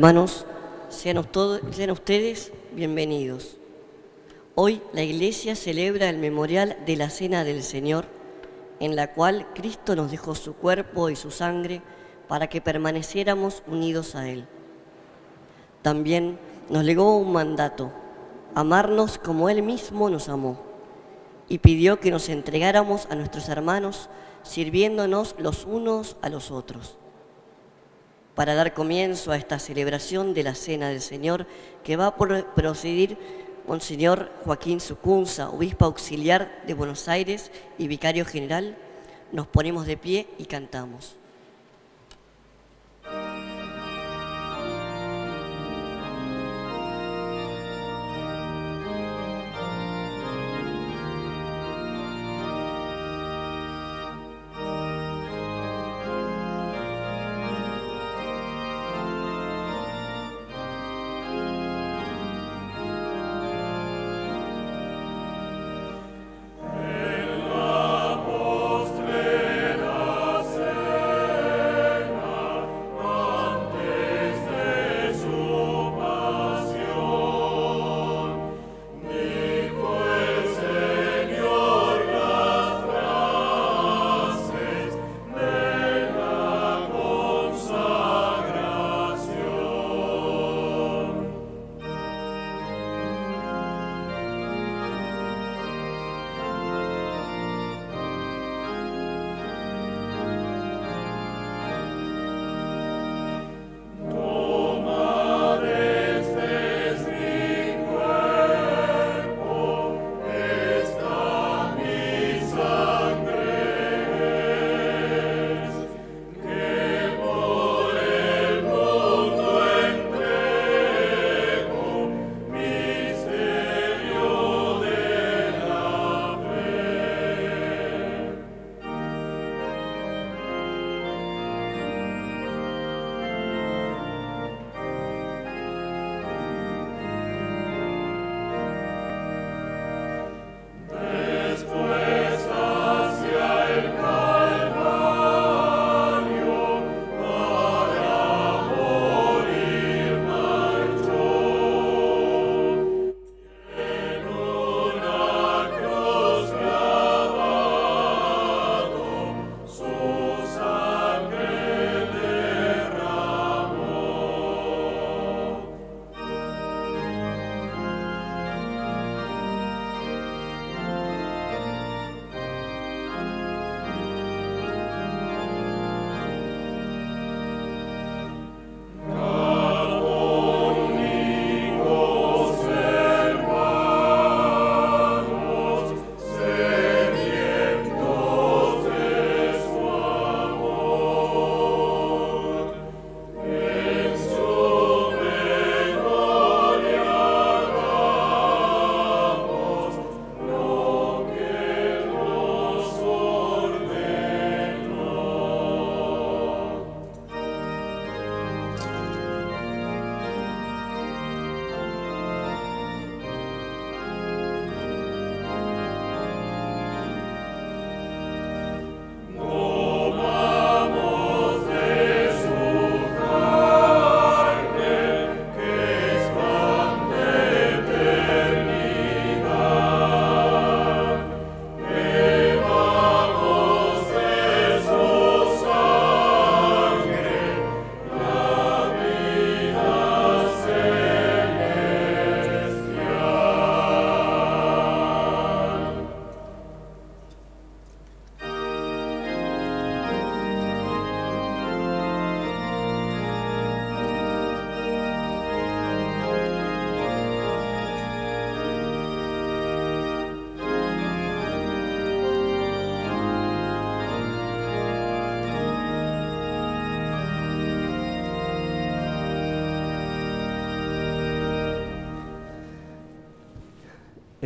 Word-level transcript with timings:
Hermanos, 0.00 0.46
sean, 0.88 1.22
sean 1.72 1.90
ustedes 1.90 2.54
bienvenidos. 2.72 3.58
Hoy 4.54 4.80
la 4.94 5.02
Iglesia 5.02 5.54
celebra 5.54 6.08
el 6.08 6.16
memorial 6.16 6.78
de 6.86 6.96
la 6.96 7.10
Cena 7.10 7.44
del 7.44 7.62
Señor, 7.62 8.06
en 8.80 8.96
la 8.96 9.12
cual 9.12 9.46
Cristo 9.54 9.94
nos 9.94 10.10
dejó 10.10 10.34
su 10.34 10.54
cuerpo 10.54 11.10
y 11.10 11.16
su 11.16 11.30
sangre 11.30 11.82
para 12.28 12.46
que 12.46 12.62
permaneciéramos 12.62 13.62
unidos 13.66 14.14
a 14.14 14.26
Él. 14.26 14.46
También 15.82 16.38
nos 16.70 16.82
legó 16.82 17.18
un 17.18 17.34
mandato, 17.34 17.92
amarnos 18.54 19.18
como 19.18 19.50
Él 19.50 19.62
mismo 19.62 20.08
nos 20.08 20.30
amó, 20.30 20.62
y 21.46 21.58
pidió 21.58 22.00
que 22.00 22.10
nos 22.10 22.30
entregáramos 22.30 23.06
a 23.10 23.16
nuestros 23.16 23.50
hermanos, 23.50 24.08
sirviéndonos 24.44 25.34
los 25.38 25.66
unos 25.66 26.16
a 26.22 26.30
los 26.30 26.50
otros 26.50 26.96
para 28.40 28.54
dar 28.54 28.72
comienzo 28.72 29.32
a 29.32 29.36
esta 29.36 29.58
celebración 29.58 30.32
de 30.32 30.42
la 30.44 30.54
Cena 30.54 30.88
del 30.88 31.02
Señor 31.02 31.46
que 31.84 31.96
va 31.96 32.06
a 32.06 32.16
pro- 32.16 32.46
proceder 32.54 33.18
Monseñor 33.68 34.32
Joaquín 34.46 34.80
Sucunza, 34.80 35.50
obispo 35.50 35.84
auxiliar 35.84 36.62
de 36.66 36.72
Buenos 36.72 37.06
Aires 37.06 37.50
y 37.76 37.86
vicario 37.86 38.24
general, 38.24 38.78
nos 39.30 39.46
ponemos 39.46 39.84
de 39.84 39.98
pie 39.98 40.26
y 40.38 40.46
cantamos. 40.46 41.16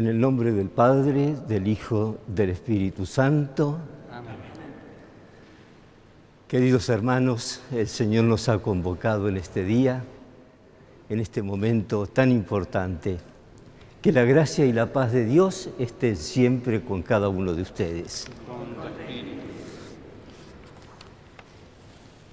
En 0.04 0.10
el 0.10 0.20
nombre 0.20 0.52
del 0.52 0.68
Padre, 0.68 1.34
del 1.48 1.66
Hijo, 1.66 2.18
del 2.26 2.50
Espíritu 2.50 3.06
Santo. 3.06 3.78
Queridos 6.46 6.90
hermanos, 6.90 7.62
el 7.72 7.88
Señor 7.88 8.24
nos 8.24 8.50
ha 8.50 8.58
convocado 8.58 9.30
en 9.30 9.38
este 9.38 9.64
día, 9.64 10.04
en 11.08 11.20
este 11.20 11.40
momento 11.40 12.06
tan 12.06 12.30
importante. 12.30 13.16
Que 14.02 14.12
la 14.12 14.24
gracia 14.24 14.66
y 14.66 14.74
la 14.74 14.92
paz 14.92 15.10
de 15.12 15.24
Dios 15.24 15.70
estén 15.78 16.16
siempre 16.16 16.84
con 16.84 17.00
cada 17.00 17.30
uno 17.30 17.54
de 17.54 17.62
ustedes. 17.62 18.26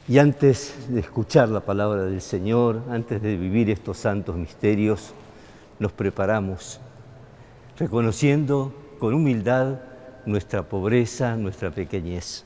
Y 0.10 0.18
antes 0.18 0.76
de 0.90 1.00
escuchar 1.00 1.48
la 1.48 1.62
palabra 1.62 2.04
del 2.04 2.20
Señor, 2.20 2.82
antes 2.90 3.22
de 3.22 3.38
vivir 3.38 3.70
estos 3.70 3.96
santos 3.96 4.36
misterios, 4.36 5.14
nos 5.80 5.94
preparamos, 5.94 6.82
reconociendo 7.78 8.74
con 9.00 9.14
humildad 9.14 9.80
nuestra 10.26 10.64
pobreza, 10.64 11.36
nuestra 11.36 11.72
pequeñez. 11.72 12.46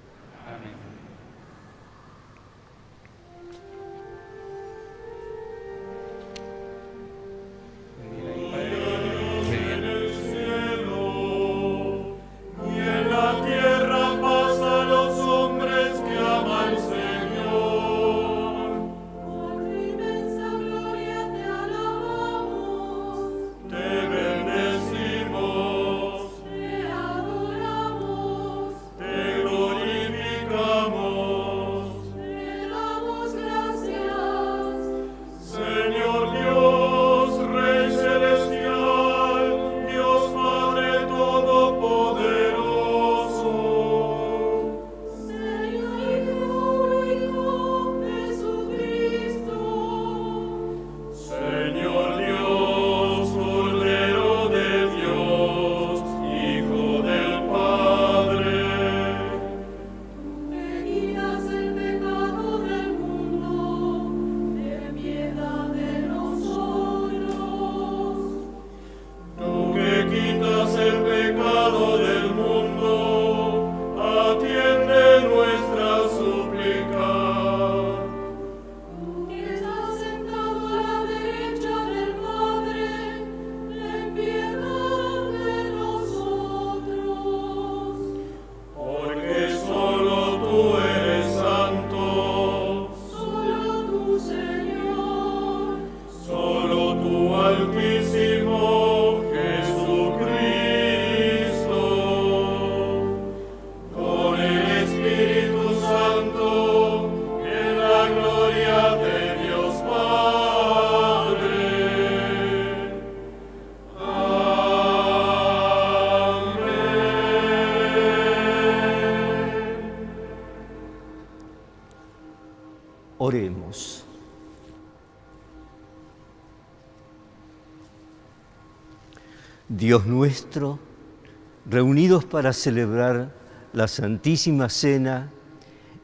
Para 132.19 132.51
celebrar 132.51 133.31
la 133.71 133.87
Santísima 133.87 134.67
Cena 134.67 135.31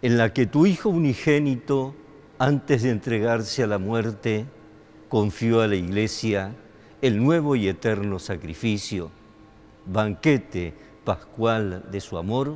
en 0.01 0.17
la 0.17 0.31
que 0.33 0.45
tu 0.45 0.65
Hijo 0.65 0.89
unigénito, 0.89 1.95
antes 2.39 2.83
de 2.83 2.91
entregarse 2.91 3.63
a 3.63 3.67
la 3.67 3.77
muerte, 3.77 4.45
confió 5.09 5.59
a 5.59 5.67
la 5.67 5.75
Iglesia 5.75 6.55
el 7.01 7.21
nuevo 7.21 7.57
y 7.57 7.67
eterno 7.67 8.19
sacrificio, 8.19 9.11
banquete 9.85 10.73
pascual 11.03 11.83
de 11.91 11.99
su 11.99 12.17
amor, 12.17 12.55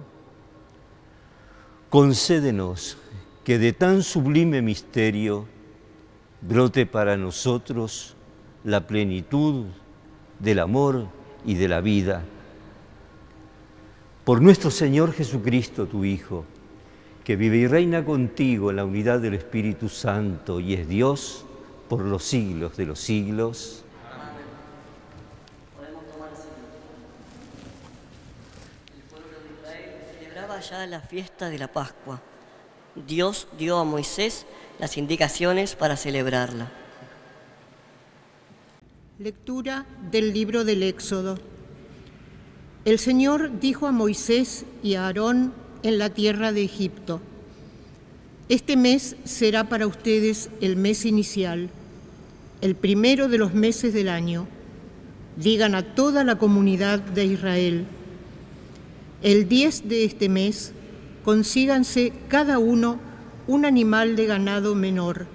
concédenos 1.90 2.98
que 3.44 3.60
de 3.60 3.74
tan 3.74 4.02
sublime 4.02 4.62
misterio 4.62 5.46
brote 6.42 6.86
para 6.86 7.18
nosotros 7.18 8.16
la 8.64 8.88
plenitud 8.88 9.66
del 10.40 10.60
amor 10.60 11.08
y 11.46 11.56
de 11.56 11.68
la 11.68 11.82
vida. 11.82 12.24
Por 14.32 14.42
nuestro 14.42 14.72
Señor 14.72 15.12
Jesucristo, 15.12 15.88
tu 15.88 16.06
Hijo, 16.06 16.46
que 17.26 17.36
vive 17.36 17.58
y 17.58 17.68
reina 17.68 18.06
contigo 18.06 18.70
en 18.70 18.78
la 18.78 18.86
unidad 18.86 19.20
del 19.20 19.34
Espíritu 19.34 19.90
Santo 19.90 20.62
y 20.62 20.74
es 20.74 20.88
Dios 20.88 21.44
por 21.90 22.00
los 22.06 22.24
siglos 22.24 22.78
de 22.78 22.86
los 22.86 22.98
siglos. 22.98 23.84
celebraba 30.18 30.62
ya 30.62 30.88
la 30.88 31.02
fiesta 31.02 31.50
de 31.50 31.58
la 31.58 31.68
Pascua. 31.68 32.22
Dios 33.06 33.50
dio 33.60 33.80
a 33.80 33.84
Moisés 33.84 34.46
las 34.80 34.96
indicaciones 34.96 35.76
para 35.76 35.98
celebrarla. 35.98 36.72
Lectura 39.20 39.86
del 40.10 40.32
libro 40.32 40.64
del 40.64 40.84
Éxodo. 40.84 41.51
El 42.84 42.98
Señor 42.98 43.60
dijo 43.60 43.86
a 43.86 43.92
Moisés 43.92 44.66
y 44.82 44.96
a 44.96 45.06
Aarón 45.06 45.54
en 45.84 46.00
la 46.00 46.10
tierra 46.10 46.52
de 46.52 46.64
Egipto, 46.64 47.22
Este 48.50 48.76
mes 48.76 49.16
será 49.24 49.70
para 49.70 49.86
ustedes 49.86 50.50
el 50.62 50.78
mes 50.78 51.06
inicial, 51.06 51.70
el 52.60 52.74
primero 52.74 53.28
de 53.28 53.38
los 53.38 53.54
meses 53.54 53.94
del 53.94 54.10
año. 54.10 54.48
Digan 55.38 55.76
a 55.76 55.94
toda 55.94 56.24
la 56.24 56.40
comunidad 56.40 57.00
de 57.00 57.26
Israel, 57.26 57.86
el 59.22 59.48
10 59.48 59.88
de 59.88 60.04
este 60.04 60.28
mes 60.28 60.74
consíganse 61.24 62.12
cada 62.30 62.58
uno 62.58 63.00
un 63.46 63.66
animal 63.66 64.16
de 64.16 64.26
ganado 64.26 64.74
menor, 64.74 65.28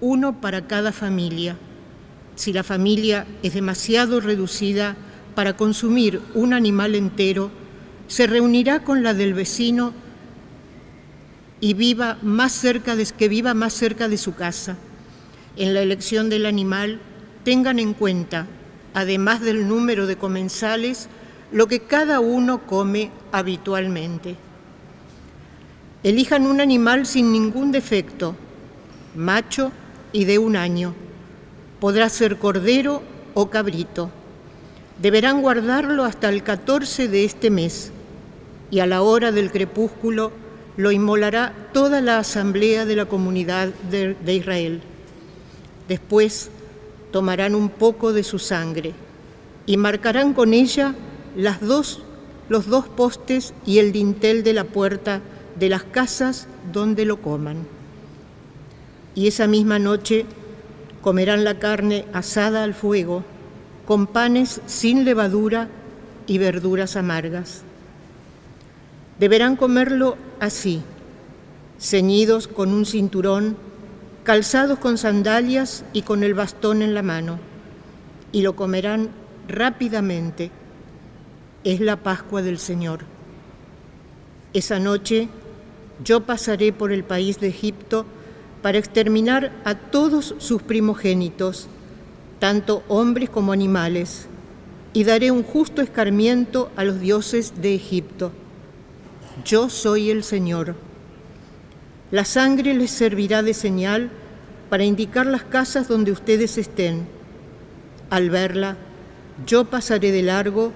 uno 0.00 0.40
para 0.40 0.66
cada 0.66 0.90
familia. 0.90 1.56
Si 2.34 2.52
la 2.52 2.64
familia 2.64 3.26
es 3.44 3.54
demasiado 3.54 4.20
reducida 4.20 4.96
para 5.38 5.56
consumir 5.56 6.20
un 6.34 6.52
animal 6.52 6.96
entero, 6.96 7.52
se 8.08 8.26
reunirá 8.26 8.82
con 8.82 9.04
la 9.04 9.14
del 9.14 9.34
vecino 9.34 9.92
y 11.60 11.74
viva 11.74 12.18
más 12.22 12.50
cerca 12.50 12.96
de, 12.96 13.06
que 13.06 13.28
viva 13.28 13.54
más 13.54 13.72
cerca 13.72 14.08
de 14.08 14.18
su 14.18 14.34
casa. 14.34 14.76
En 15.56 15.74
la 15.74 15.80
elección 15.80 16.28
del 16.28 16.44
animal 16.44 16.98
tengan 17.44 17.78
en 17.78 17.94
cuenta, 17.94 18.48
además 18.94 19.40
del 19.40 19.68
número 19.68 20.08
de 20.08 20.16
comensales, 20.16 21.08
lo 21.52 21.68
que 21.68 21.82
cada 21.82 22.18
uno 22.18 22.66
come 22.66 23.12
habitualmente. 23.30 24.34
Elijan 26.02 26.48
un 26.48 26.60
animal 26.60 27.06
sin 27.06 27.30
ningún 27.30 27.70
defecto, 27.70 28.34
macho 29.14 29.70
y 30.12 30.24
de 30.24 30.38
un 30.40 30.56
año. 30.56 30.96
Podrá 31.78 32.08
ser 32.08 32.38
cordero 32.38 33.04
o 33.34 33.50
cabrito. 33.50 34.10
Deberán 35.00 35.42
guardarlo 35.42 36.04
hasta 36.04 36.28
el 36.28 36.42
14 36.42 37.08
de 37.08 37.24
este 37.24 37.50
mes 37.50 37.92
y 38.70 38.80
a 38.80 38.86
la 38.86 39.02
hora 39.02 39.30
del 39.30 39.50
crepúsculo 39.50 40.32
lo 40.76 40.92
inmolará 40.92 41.52
toda 41.72 42.00
la 42.00 42.18
asamblea 42.18 42.84
de 42.84 42.96
la 42.96 43.06
comunidad 43.06 43.68
de, 43.90 44.34
Israel. 44.34 44.80
Después 45.88 46.50
tomarán 47.12 47.54
un 47.54 47.68
poco 47.68 48.12
de 48.12 48.22
su 48.22 48.38
sangre 48.38 48.92
y 49.66 49.76
marcarán 49.76 50.34
con 50.34 50.52
ella 50.52 50.94
los 51.36 51.60
dos 51.60 52.88
postes 52.88 53.54
y 53.66 53.78
el 53.78 53.92
dintel 53.92 54.42
de 54.42 54.52
la 54.52 54.64
puerta 54.64 55.20
de 55.58 55.68
las 55.68 55.84
casas 55.84 56.48
donde 56.72 57.04
lo 57.04 57.22
coman. 57.22 57.66
Y 59.14 59.26
esa 59.26 59.46
misma 59.46 59.78
noche 59.78 60.26
comerán 61.02 61.44
la 61.44 61.58
carne 61.58 62.04
asada 62.12 62.62
al 62.62 62.74
fuego, 62.74 63.24
con 63.88 64.06
panes 64.06 64.60
sin 64.66 65.06
levadura 65.06 65.66
y 66.26 66.36
verduras 66.36 66.94
amargas. 66.94 67.62
Deberán 69.18 69.56
comerlo 69.56 70.18
así, 70.40 70.82
ceñidos 71.80 72.48
con 72.48 72.74
un 72.74 72.84
cinturón, 72.84 73.56
calzados 74.24 74.78
con 74.78 74.98
sandalias 74.98 75.86
y 75.94 76.02
con 76.02 76.22
el 76.22 76.34
bastón 76.34 76.82
en 76.82 76.92
la 76.92 77.02
mano, 77.02 77.38
y 78.30 78.42
lo 78.42 78.54
comerán 78.56 79.08
rápidamente. 79.48 80.50
Es 81.64 81.80
la 81.80 81.96
Pascua 81.96 82.42
del 82.42 82.58
Señor. 82.58 83.06
Esa 84.52 84.78
noche 84.78 85.30
yo 86.04 86.26
pasaré 86.26 86.74
por 86.74 86.92
el 86.92 87.04
país 87.04 87.40
de 87.40 87.48
Egipto 87.48 88.04
para 88.60 88.76
exterminar 88.76 89.50
a 89.64 89.76
todos 89.76 90.34
sus 90.36 90.60
primogénitos, 90.60 91.70
tanto 92.38 92.82
hombres 92.88 93.30
como 93.30 93.52
animales, 93.52 94.26
y 94.92 95.04
daré 95.04 95.30
un 95.30 95.42
justo 95.42 95.82
escarmiento 95.82 96.70
a 96.76 96.84
los 96.84 97.00
dioses 97.00 97.60
de 97.60 97.74
Egipto. 97.74 98.32
Yo 99.44 99.70
soy 99.70 100.10
el 100.10 100.24
Señor. 100.24 100.74
La 102.10 102.24
sangre 102.24 102.74
les 102.74 102.90
servirá 102.90 103.42
de 103.42 103.54
señal 103.54 104.10
para 104.70 104.84
indicar 104.84 105.26
las 105.26 105.44
casas 105.44 105.88
donde 105.88 106.10
ustedes 106.10 106.58
estén. 106.58 107.06
Al 108.10 108.30
verla, 108.30 108.76
yo 109.46 109.66
pasaré 109.66 110.10
de 110.10 110.22
largo 110.22 110.72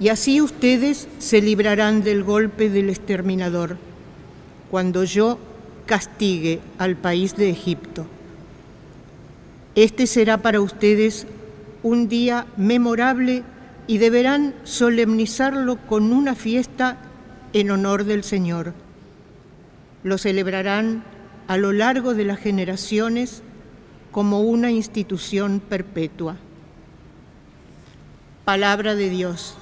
y 0.00 0.08
así 0.08 0.40
ustedes 0.40 1.06
se 1.18 1.40
librarán 1.40 2.02
del 2.02 2.24
golpe 2.24 2.70
del 2.70 2.90
exterminador 2.90 3.76
cuando 4.70 5.04
yo 5.04 5.38
castigue 5.84 6.60
al 6.78 6.96
país 6.96 7.36
de 7.36 7.50
Egipto. 7.50 8.06
Este 9.74 10.06
será 10.06 10.38
para 10.38 10.60
ustedes 10.60 11.26
un 11.82 12.08
día 12.08 12.46
memorable 12.56 13.42
y 13.86 13.98
deberán 13.98 14.54
solemnizarlo 14.64 15.76
con 15.86 16.12
una 16.12 16.34
fiesta 16.34 16.98
en 17.52 17.70
honor 17.70 18.04
del 18.04 18.22
Señor. 18.22 18.74
Lo 20.04 20.18
celebrarán 20.18 21.04
a 21.48 21.56
lo 21.56 21.72
largo 21.72 22.14
de 22.14 22.24
las 22.24 22.38
generaciones 22.38 23.42
como 24.10 24.40
una 24.40 24.70
institución 24.70 25.60
perpetua. 25.60 26.36
Palabra 28.44 28.94
de 28.94 29.08
Dios. 29.08 29.56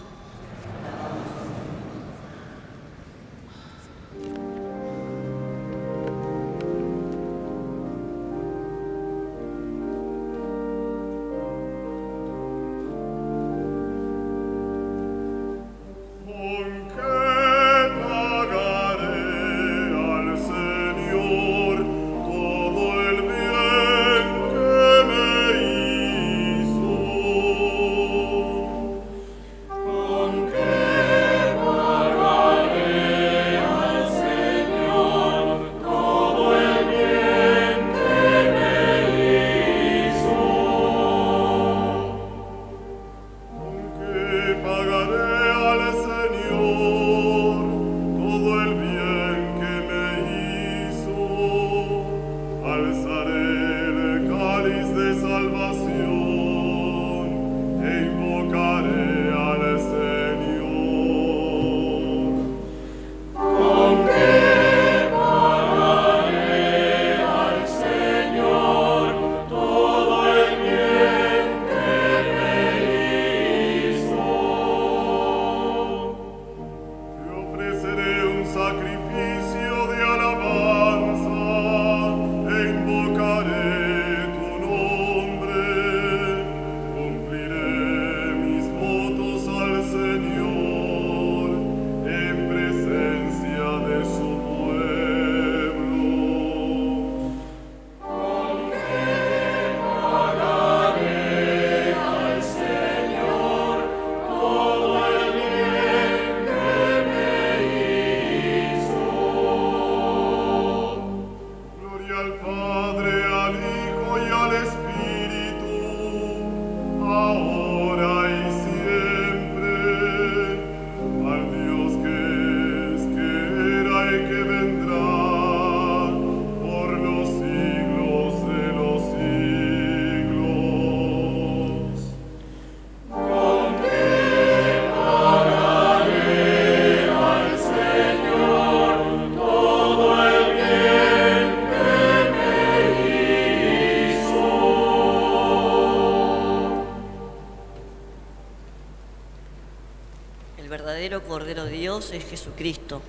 Dios 151.90 152.12
es 152.12 152.24
Jesucristo. 152.30 153.02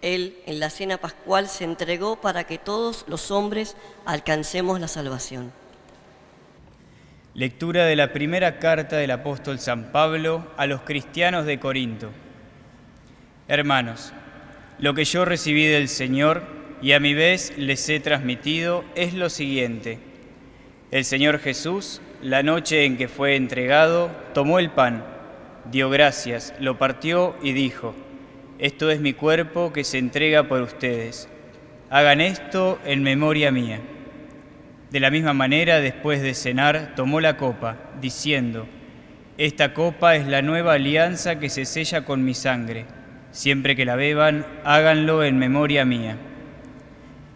Él 0.00 0.38
en 0.46 0.60
la 0.60 0.70
cena 0.70 0.96
pascual 0.96 1.46
se 1.46 1.64
entregó 1.64 2.18
para 2.18 2.44
que 2.44 2.56
todos 2.56 3.04
los 3.06 3.30
hombres 3.30 3.76
alcancemos 4.06 4.80
la 4.80 4.88
salvación. 4.88 5.52
Lectura 7.34 7.84
de 7.84 7.96
la 7.96 8.14
primera 8.14 8.58
carta 8.58 8.96
del 8.96 9.10
apóstol 9.10 9.58
San 9.58 9.92
Pablo 9.92 10.46
a 10.56 10.66
los 10.66 10.80
cristianos 10.80 11.44
de 11.44 11.60
Corinto. 11.60 12.08
Hermanos, 13.46 14.14
lo 14.78 14.94
que 14.94 15.04
yo 15.04 15.26
recibí 15.26 15.66
del 15.66 15.90
Señor 15.90 16.44
y 16.80 16.92
a 16.92 17.00
mi 17.00 17.12
vez 17.12 17.52
les 17.58 17.86
he 17.90 18.00
transmitido 18.00 18.86
es 18.94 19.12
lo 19.12 19.28
siguiente. 19.28 19.98
El 20.90 21.04
Señor 21.04 21.40
Jesús, 21.40 22.00
la 22.22 22.42
noche 22.42 22.86
en 22.86 22.96
que 22.96 23.06
fue 23.06 23.36
entregado, 23.36 24.10
tomó 24.32 24.60
el 24.60 24.70
pan, 24.70 25.17
dio 25.70 25.90
gracias, 25.90 26.54
lo 26.60 26.78
partió 26.78 27.36
y 27.42 27.52
dijo, 27.52 27.94
Esto 28.58 28.90
es 28.90 29.00
mi 29.00 29.12
cuerpo 29.12 29.72
que 29.72 29.84
se 29.84 29.98
entrega 29.98 30.44
por 30.44 30.62
ustedes. 30.62 31.28
Hagan 31.90 32.20
esto 32.20 32.78
en 32.84 33.02
memoria 33.02 33.50
mía. 33.50 33.80
De 34.90 35.00
la 35.00 35.10
misma 35.10 35.34
manera, 35.34 35.80
después 35.80 36.22
de 36.22 36.34
cenar, 36.34 36.94
tomó 36.96 37.20
la 37.20 37.36
copa, 37.36 37.76
diciendo, 38.00 38.66
Esta 39.36 39.74
copa 39.74 40.16
es 40.16 40.26
la 40.26 40.42
nueva 40.42 40.74
alianza 40.74 41.38
que 41.38 41.50
se 41.50 41.64
sella 41.64 42.04
con 42.04 42.24
mi 42.24 42.34
sangre. 42.34 42.86
Siempre 43.30 43.76
que 43.76 43.84
la 43.84 43.96
beban, 43.96 44.46
háganlo 44.64 45.22
en 45.22 45.38
memoria 45.38 45.84
mía. 45.84 46.16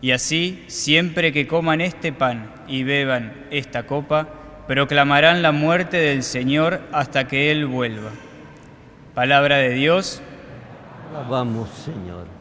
Y 0.00 0.10
así, 0.10 0.64
siempre 0.66 1.32
que 1.32 1.46
coman 1.46 1.80
este 1.80 2.12
pan 2.12 2.52
y 2.66 2.82
beban 2.82 3.46
esta 3.50 3.84
copa, 3.84 4.41
proclamarán 4.66 5.42
la 5.42 5.52
muerte 5.52 5.96
del 5.96 6.22
Señor 6.22 6.80
hasta 6.92 7.28
que 7.28 7.50
Él 7.50 7.66
vuelva. 7.66 8.10
Palabra 9.14 9.56
de 9.56 9.70
Dios. 9.70 10.22
Vamos, 11.28 11.68
Señor. 11.70 12.31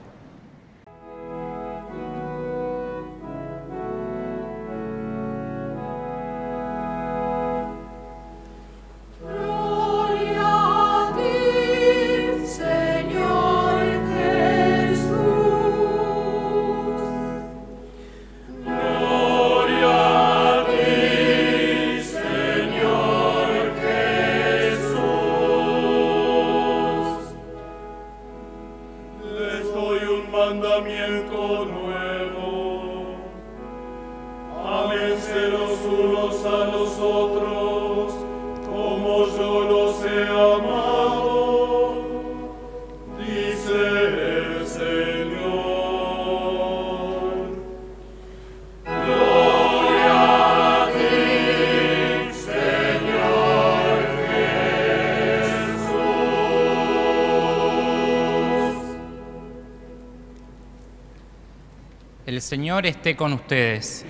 Señor 62.51 62.85
esté 62.85 63.15
con 63.15 63.31
ustedes. 63.31 64.05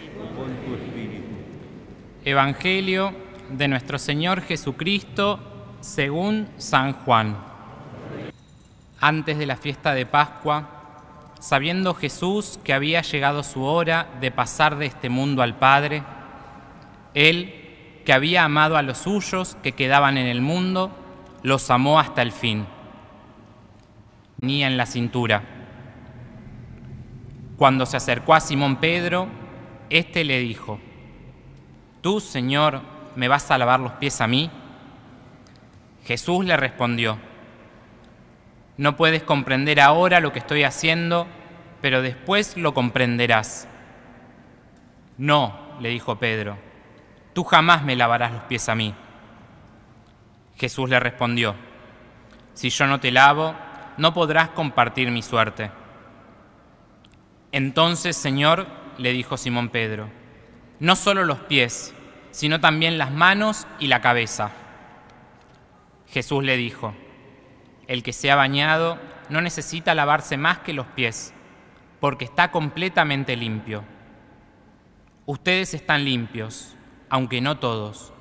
Evangelio 2.25 3.13
de 3.51 3.67
nuestro 3.67 3.99
Señor 3.99 4.41
Jesucristo 4.41 5.39
según 5.79 6.47
San 6.57 6.93
Juan. 6.93 7.37
Antes 8.99 9.37
de 9.37 9.45
la 9.45 9.57
fiesta 9.57 9.93
de 9.93 10.07
Pascua, 10.07 10.67
sabiendo 11.39 11.93
Jesús 11.93 12.59
que 12.63 12.73
había 12.73 13.03
llegado 13.03 13.43
su 13.43 13.61
hora 13.61 14.07
de 14.19 14.31
pasar 14.31 14.75
de 14.79 14.87
este 14.87 15.09
mundo 15.09 15.43
al 15.43 15.59
Padre, 15.59 16.01
Él, 17.13 17.53
que 18.03 18.11
había 18.11 18.43
amado 18.43 18.75
a 18.75 18.81
los 18.81 18.97
suyos 18.97 19.55
que 19.61 19.73
quedaban 19.73 20.17
en 20.17 20.25
el 20.25 20.41
mundo, 20.41 20.89
los 21.43 21.69
amó 21.69 21.99
hasta 21.99 22.23
el 22.23 22.31
fin. 22.31 22.65
Ni 24.39 24.63
en 24.63 24.77
la 24.77 24.87
cintura 24.87 25.50
cuando 27.61 27.85
se 27.85 27.95
acercó 27.95 28.33
a 28.33 28.39
Simón 28.39 28.77
Pedro, 28.77 29.27
éste 29.91 30.23
le 30.23 30.39
dijo, 30.39 30.79
¿Tú, 32.01 32.19
Señor, 32.19 32.81
me 33.15 33.27
vas 33.27 33.51
a 33.51 33.57
lavar 33.59 33.79
los 33.79 33.91
pies 33.91 34.19
a 34.19 34.25
mí? 34.25 34.49
Jesús 36.03 36.43
le 36.43 36.57
respondió, 36.57 37.19
No 38.77 38.95
puedes 38.95 39.21
comprender 39.21 39.79
ahora 39.79 40.19
lo 40.21 40.33
que 40.33 40.39
estoy 40.39 40.63
haciendo, 40.63 41.27
pero 41.81 42.01
después 42.01 42.57
lo 42.57 42.73
comprenderás. 42.73 43.67
No, 45.19 45.53
le 45.79 45.89
dijo 45.89 46.17
Pedro, 46.17 46.57
tú 47.33 47.43
jamás 47.43 47.83
me 47.83 47.95
lavarás 47.95 48.31
los 48.31 48.41
pies 48.45 48.69
a 48.69 48.73
mí. 48.73 48.95
Jesús 50.57 50.89
le 50.89 50.99
respondió, 50.99 51.53
Si 52.55 52.71
yo 52.71 52.87
no 52.87 52.99
te 52.99 53.11
lavo, 53.11 53.53
no 53.97 54.15
podrás 54.15 54.49
compartir 54.49 55.11
mi 55.11 55.21
suerte. 55.21 55.69
Entonces, 57.51 58.15
Señor, 58.15 58.67
le 58.97 59.11
dijo 59.11 59.37
Simón 59.37 59.69
Pedro, 59.69 60.09
no 60.79 60.95
solo 60.95 61.25
los 61.25 61.39
pies, 61.39 61.93
sino 62.31 62.59
también 62.59 62.97
las 62.97 63.11
manos 63.11 63.67
y 63.79 63.87
la 63.87 64.01
cabeza. 64.01 64.51
Jesús 66.07 66.43
le 66.43 66.57
dijo, 66.57 66.93
el 67.87 68.03
que 68.03 68.13
se 68.13 68.31
ha 68.31 68.35
bañado 68.35 68.97
no 69.29 69.41
necesita 69.41 69.95
lavarse 69.95 70.37
más 70.37 70.59
que 70.59 70.73
los 70.73 70.87
pies, 70.87 71.33
porque 71.99 72.25
está 72.25 72.51
completamente 72.51 73.35
limpio. 73.35 73.83
Ustedes 75.25 75.73
están 75.73 76.03
limpios, 76.05 76.75
aunque 77.09 77.41
no 77.41 77.57
todos. 77.57 78.13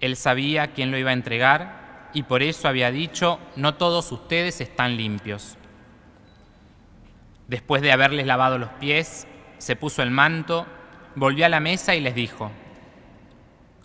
Él 0.00 0.16
sabía 0.16 0.72
quién 0.72 0.90
lo 0.90 0.98
iba 0.98 1.10
a 1.10 1.14
entregar 1.14 2.10
y 2.12 2.24
por 2.24 2.42
eso 2.42 2.68
había 2.68 2.90
dicho, 2.90 3.38
no 3.56 3.74
todos 3.74 4.10
ustedes 4.12 4.60
están 4.60 4.96
limpios. 4.96 5.56
Después 7.52 7.82
de 7.82 7.92
haberles 7.92 8.24
lavado 8.24 8.56
los 8.56 8.70
pies, 8.80 9.26
se 9.58 9.76
puso 9.76 10.02
el 10.02 10.10
manto, 10.10 10.66
volvió 11.14 11.44
a 11.44 11.50
la 11.50 11.60
mesa 11.60 11.94
y 11.94 12.00
les 12.00 12.14
dijo, 12.14 12.50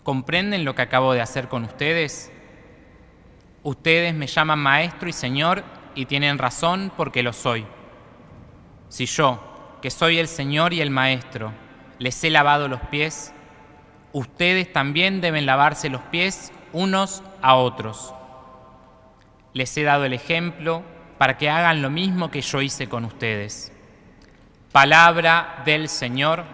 ¿comprenden 0.04 0.64
lo 0.64 0.74
que 0.74 0.80
acabo 0.80 1.12
de 1.12 1.20
hacer 1.20 1.48
con 1.48 1.64
ustedes? 1.64 2.32
Ustedes 3.62 4.14
me 4.14 4.26
llaman 4.26 4.58
maestro 4.58 5.10
y 5.10 5.12
señor 5.12 5.64
y 5.94 6.06
tienen 6.06 6.38
razón 6.38 6.90
porque 6.96 7.22
lo 7.22 7.34
soy. 7.34 7.66
Si 8.88 9.04
yo, 9.04 9.76
que 9.82 9.90
soy 9.90 10.18
el 10.18 10.28
señor 10.28 10.72
y 10.72 10.80
el 10.80 10.88
maestro, 10.88 11.52
les 11.98 12.24
he 12.24 12.30
lavado 12.30 12.68
los 12.68 12.80
pies, 12.80 13.34
ustedes 14.14 14.72
también 14.72 15.20
deben 15.20 15.44
lavarse 15.44 15.90
los 15.90 16.00
pies 16.04 16.54
unos 16.72 17.22
a 17.42 17.56
otros. 17.56 18.14
Les 19.52 19.76
he 19.76 19.82
dado 19.82 20.06
el 20.06 20.14
ejemplo 20.14 20.84
para 21.18 21.36
que 21.36 21.50
hagan 21.50 21.82
lo 21.82 21.90
mismo 21.90 22.30
que 22.30 22.40
yo 22.40 22.62
hice 22.62 22.88
con 22.88 23.04
ustedes. 23.04 23.72
Palabra 24.70 25.62
del 25.66 25.88
Señor. 25.88 26.44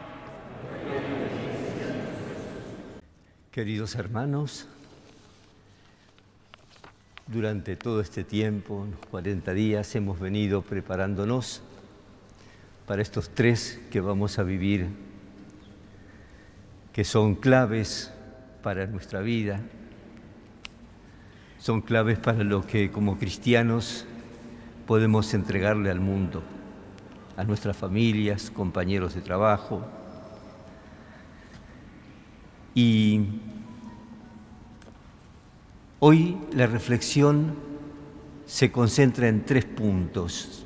Queridos 3.53 3.95
hermanos, 3.95 4.67
durante 7.27 7.77
todo 7.77 8.01
este 8.01 8.25
tiempo, 8.25 8.87
40 9.11 9.53
días, 9.53 9.95
hemos 9.95 10.19
venido 10.19 10.63
preparándonos 10.63 11.63
para 12.87 13.03
estos 13.03 13.31
tres 13.31 13.81
que 13.91 14.01
vamos 14.01 14.39
a 14.39 14.43
vivir, 14.43 14.89
que 16.93 17.05
son 17.05 17.35
claves 17.35 18.13
para 18.63 18.87
nuestra 18.87 19.21
vida, 19.21 19.61
son 21.59 21.83
claves 21.83 22.19
para 22.19 22.45
lo 22.45 22.67
que 22.67 22.91
como 22.91 23.19
cristianos 23.19 24.07
podemos 24.87 25.33
entregarle 25.35 25.91
al 25.91 26.01
mundo, 26.01 26.43
a 27.37 27.45
nuestras 27.45 27.77
familias, 27.77 28.51
compañeros 28.51 29.15
de 29.15 29.21
trabajo. 29.21 29.85
Y 32.75 33.41
hoy 36.01 36.37
la 36.53 36.67
reflexión 36.67 37.55
se 38.47 38.71
concentra 38.71 39.29
en 39.29 39.45
tres 39.45 39.65
puntos 39.65 40.65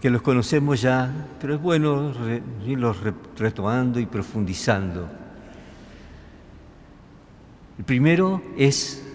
que 0.00 0.08
los 0.08 0.22
conocemos 0.22 0.80
ya, 0.80 1.28
pero 1.40 1.54
es 1.54 1.60
bueno 1.60 2.12
irlos 2.66 2.96
retomando 3.36 4.00
y 4.00 4.06
profundizando. 4.06 5.06
El 7.76 7.84
primero 7.84 8.42
es 8.56 9.09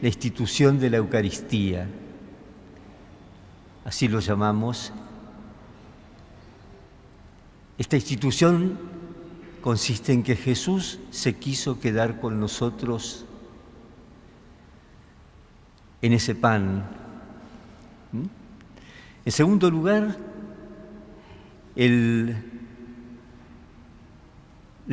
la 0.00 0.08
institución 0.08 0.78
de 0.80 0.90
la 0.90 0.96
Eucaristía. 0.98 1.88
Así 3.84 4.08
lo 4.08 4.20
llamamos. 4.20 4.92
Esta 7.78 7.96
institución 7.96 8.78
consiste 9.60 10.12
en 10.12 10.22
que 10.22 10.36
Jesús 10.36 10.98
se 11.10 11.36
quiso 11.36 11.80
quedar 11.80 12.20
con 12.20 12.40
nosotros 12.40 13.24
en 16.02 16.12
ese 16.12 16.34
pan. 16.34 16.84
¿Mm? 18.12 18.24
En 19.24 19.32
segundo 19.32 19.70
lugar, 19.70 20.16
la 21.76 22.34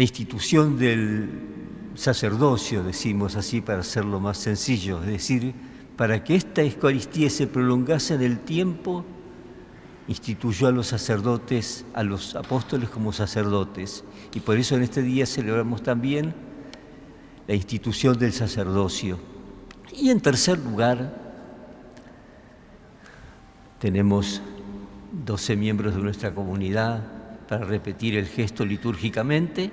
institución 0.02 0.78
del 0.78 1.67
sacerdocio, 1.98 2.84
decimos 2.84 3.36
así 3.36 3.60
para 3.60 3.80
hacerlo 3.80 4.20
más 4.20 4.38
sencillo, 4.38 5.02
es 5.02 5.08
decir, 5.08 5.54
para 5.96 6.24
que 6.24 6.36
esta 6.36 6.62
Eucaristía 6.62 7.30
se 7.30 7.48
prolongase 7.48 8.14
en 8.14 8.22
el 8.22 8.40
tiempo, 8.40 9.04
instituyó 10.08 10.68
a 10.68 10.72
los 10.72 10.88
sacerdotes, 10.88 11.86
a 11.96 12.04
los 12.04 12.36
apóstoles 12.36 12.90
como 12.90 13.12
sacerdotes. 13.12 14.04
Y 14.36 14.40
por 14.42 14.58
eso 14.58 14.76
en 14.76 14.84
este 14.84 15.02
día 15.02 15.26
celebramos 15.26 15.82
también 15.82 16.36
la 17.48 17.56
institución 17.56 18.18
del 18.18 18.32
sacerdocio. 18.32 19.18
Y 19.92 20.12
en 20.12 20.22
tercer 20.22 20.60
lugar, 20.60 21.36
tenemos 23.80 24.42
12 25.26 25.56
miembros 25.56 25.96
de 25.96 26.02
nuestra 26.02 26.34
comunidad 26.36 27.02
para 27.48 27.66
repetir 27.66 28.16
el 28.16 28.28
gesto 28.28 28.66
litúrgicamente, 28.66 29.72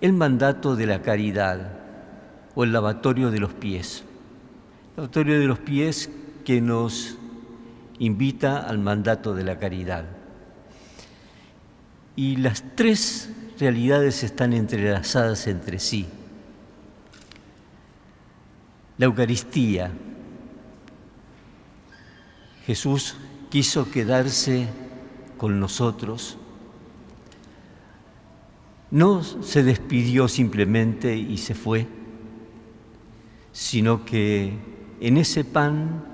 el 0.00 0.12
mandato 0.12 0.76
de 0.76 0.86
la 0.86 1.02
caridad 1.02 1.78
o 2.54 2.64
el 2.64 2.72
lavatorio 2.72 3.30
de 3.30 3.40
los 3.40 3.52
pies. 3.54 4.04
El 4.90 5.02
lavatorio 5.02 5.40
de 5.40 5.46
los 5.46 5.58
pies 5.58 6.10
que 6.44 6.60
nos 6.60 7.16
invita 7.98 8.58
al 8.58 8.78
mandato 8.78 9.34
de 9.34 9.44
la 9.44 9.58
caridad. 9.58 10.04
Y 12.16 12.36
las 12.36 12.64
tres 12.74 13.30
realidades 13.58 14.22
están 14.22 14.52
entrelazadas 14.52 15.46
entre 15.46 15.78
sí. 15.78 16.06
La 18.98 19.06
Eucaristía. 19.06 19.90
Jesús 22.66 23.16
quiso 23.50 23.90
quedarse 23.90 24.68
con 25.36 25.58
nosotros. 25.58 26.38
No 28.94 29.24
se 29.24 29.64
despidió 29.64 30.28
simplemente 30.28 31.16
y 31.16 31.38
se 31.38 31.56
fue, 31.56 31.88
sino 33.50 34.04
que 34.04 34.56
en 35.00 35.16
ese 35.16 35.42
pan, 35.42 36.04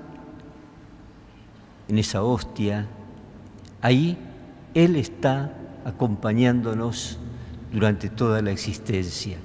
en 1.87 1.99
esa 1.99 2.23
hostia, 2.23 2.87
ahí 3.83 4.17
Él 4.73 4.95
está 4.95 5.55
acompañándonos 5.85 7.19
durante 7.71 8.09
toda 8.09 8.41
la 8.41 8.49
existencia. 8.49 9.37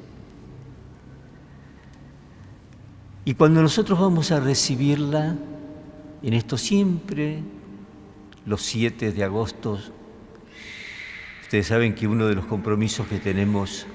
Y 3.26 3.34
cuando 3.34 3.60
nosotros 3.60 4.00
vamos 4.00 4.30
a 4.32 4.40
recibirla, 4.40 5.36
en 6.22 6.32
esto 6.32 6.56
siempre, 6.56 7.42
los 8.46 8.62
7 8.62 9.12
de 9.12 9.24
agosto, 9.24 9.78
ustedes 11.46 11.68
saben 11.68 11.94
que 11.94 12.08
uno 12.08 12.26
de 12.26 12.34
los 12.34 12.44
compromisos 12.44 13.06
que 13.06 13.20
tenemos 13.20 13.86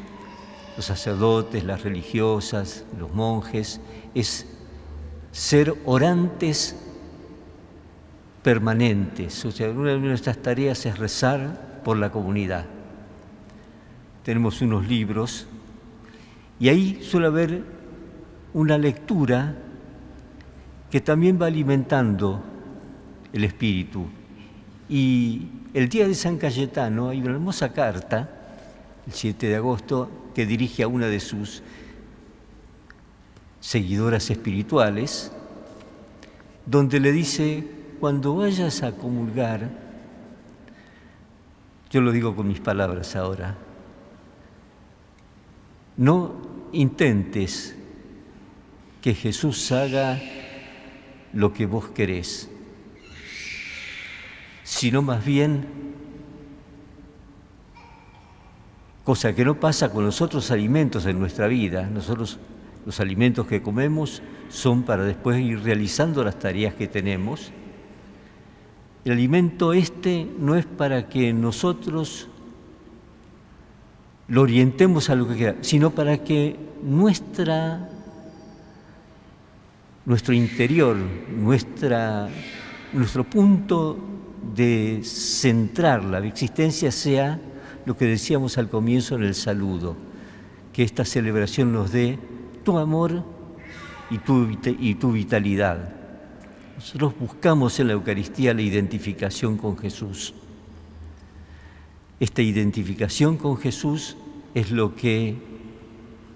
los 0.77 0.85
sacerdotes, 0.85 1.65
las 1.65 1.83
religiosas, 1.83 2.85
los 2.97 3.13
monjes, 3.13 3.81
es 4.15 4.47
ser 5.33 5.75
orantes 5.83 6.77
permanentes. 8.41 9.43
O 9.43 9.51
sea, 9.51 9.69
una 9.69 9.91
de 9.91 9.99
nuestras 9.99 10.37
tareas 10.37 10.85
es 10.85 10.97
rezar 10.97 11.81
por 11.83 11.97
la 11.97 12.09
comunidad. 12.09 12.67
Tenemos 14.23 14.61
unos 14.61 14.87
libros 14.87 15.45
y 16.57 16.69
ahí 16.69 17.03
suele 17.03 17.27
haber 17.27 17.65
una 18.53 18.77
lectura 18.77 19.57
que 20.89 21.01
también 21.01 21.37
va 21.41 21.47
alimentando 21.47 22.41
el 23.33 23.43
espíritu. 23.43 24.07
Y 24.91 25.47
el 25.73 25.87
día 25.87 26.05
de 26.05 26.13
San 26.13 26.37
Cayetano 26.37 27.07
hay 27.07 27.21
una 27.21 27.31
hermosa 27.31 27.71
carta, 27.71 28.29
el 29.07 29.13
7 29.13 29.47
de 29.47 29.55
agosto, 29.55 30.11
que 30.35 30.45
dirige 30.45 30.83
a 30.83 30.89
una 30.89 31.07
de 31.07 31.21
sus 31.21 31.63
seguidoras 33.61 34.29
espirituales, 34.29 35.31
donde 36.65 36.99
le 36.99 37.13
dice, 37.13 37.65
cuando 38.01 38.35
vayas 38.35 38.83
a 38.83 38.91
comulgar, 38.91 39.69
yo 41.89 42.01
lo 42.01 42.11
digo 42.11 42.35
con 42.35 42.49
mis 42.49 42.59
palabras 42.59 43.15
ahora, 43.15 43.55
no 45.95 46.35
intentes 46.73 47.77
que 49.01 49.13
Jesús 49.13 49.71
haga 49.71 50.19
lo 51.31 51.53
que 51.53 51.65
vos 51.65 51.87
querés, 51.91 52.50
sino 54.71 55.01
más 55.01 55.25
bien, 55.25 55.67
cosa 59.03 59.35
que 59.35 59.43
no 59.43 59.59
pasa 59.59 59.91
con 59.91 60.05
los 60.05 60.21
otros 60.21 60.49
alimentos 60.49 61.05
en 61.05 61.19
nuestra 61.19 61.47
vida, 61.47 61.87
nosotros 61.87 62.39
los 62.85 63.01
alimentos 63.01 63.45
que 63.47 63.61
comemos 63.61 64.23
son 64.47 64.83
para 64.83 65.03
después 65.03 65.41
ir 65.41 65.61
realizando 65.61 66.23
las 66.23 66.39
tareas 66.39 66.73
que 66.73 66.87
tenemos. 66.87 67.51
El 69.03 69.11
alimento 69.11 69.73
este 69.73 70.25
no 70.39 70.55
es 70.55 70.65
para 70.65 71.09
que 71.09 71.33
nosotros 71.33 72.29
lo 74.29 74.41
orientemos 74.41 75.09
a 75.09 75.15
lo 75.15 75.27
que 75.27 75.35
quiera, 75.35 75.55
sino 75.59 75.91
para 75.91 76.23
que 76.23 76.55
nuestra 76.81 77.89
nuestro 80.05 80.33
interior, 80.33 80.95
nuestra, 81.29 82.29
nuestro 82.93 83.25
punto 83.25 84.20
de 84.55 85.01
centrar 85.03 86.03
la 86.03 86.25
existencia 86.25 86.91
sea 86.91 87.39
lo 87.85 87.97
que 87.97 88.05
decíamos 88.05 88.57
al 88.57 88.69
comienzo 88.69 89.15
en 89.15 89.23
el 89.23 89.35
saludo, 89.35 89.95
que 90.73 90.83
esta 90.83 91.05
celebración 91.05 91.71
nos 91.73 91.91
dé 91.91 92.17
tu 92.63 92.77
amor 92.77 93.23
y 94.09 94.17
tu, 94.19 94.47
y 94.79 94.95
tu 94.95 95.11
vitalidad. 95.11 95.93
Nosotros 96.75 97.13
buscamos 97.19 97.79
en 97.79 97.87
la 97.87 97.93
Eucaristía 97.93 98.53
la 98.53 98.61
identificación 98.61 99.57
con 99.57 99.77
Jesús. 99.77 100.33
Esta 102.19 102.41
identificación 102.41 103.37
con 103.37 103.57
Jesús 103.57 104.17
es 104.53 104.71
lo 104.71 104.95
que 104.95 105.35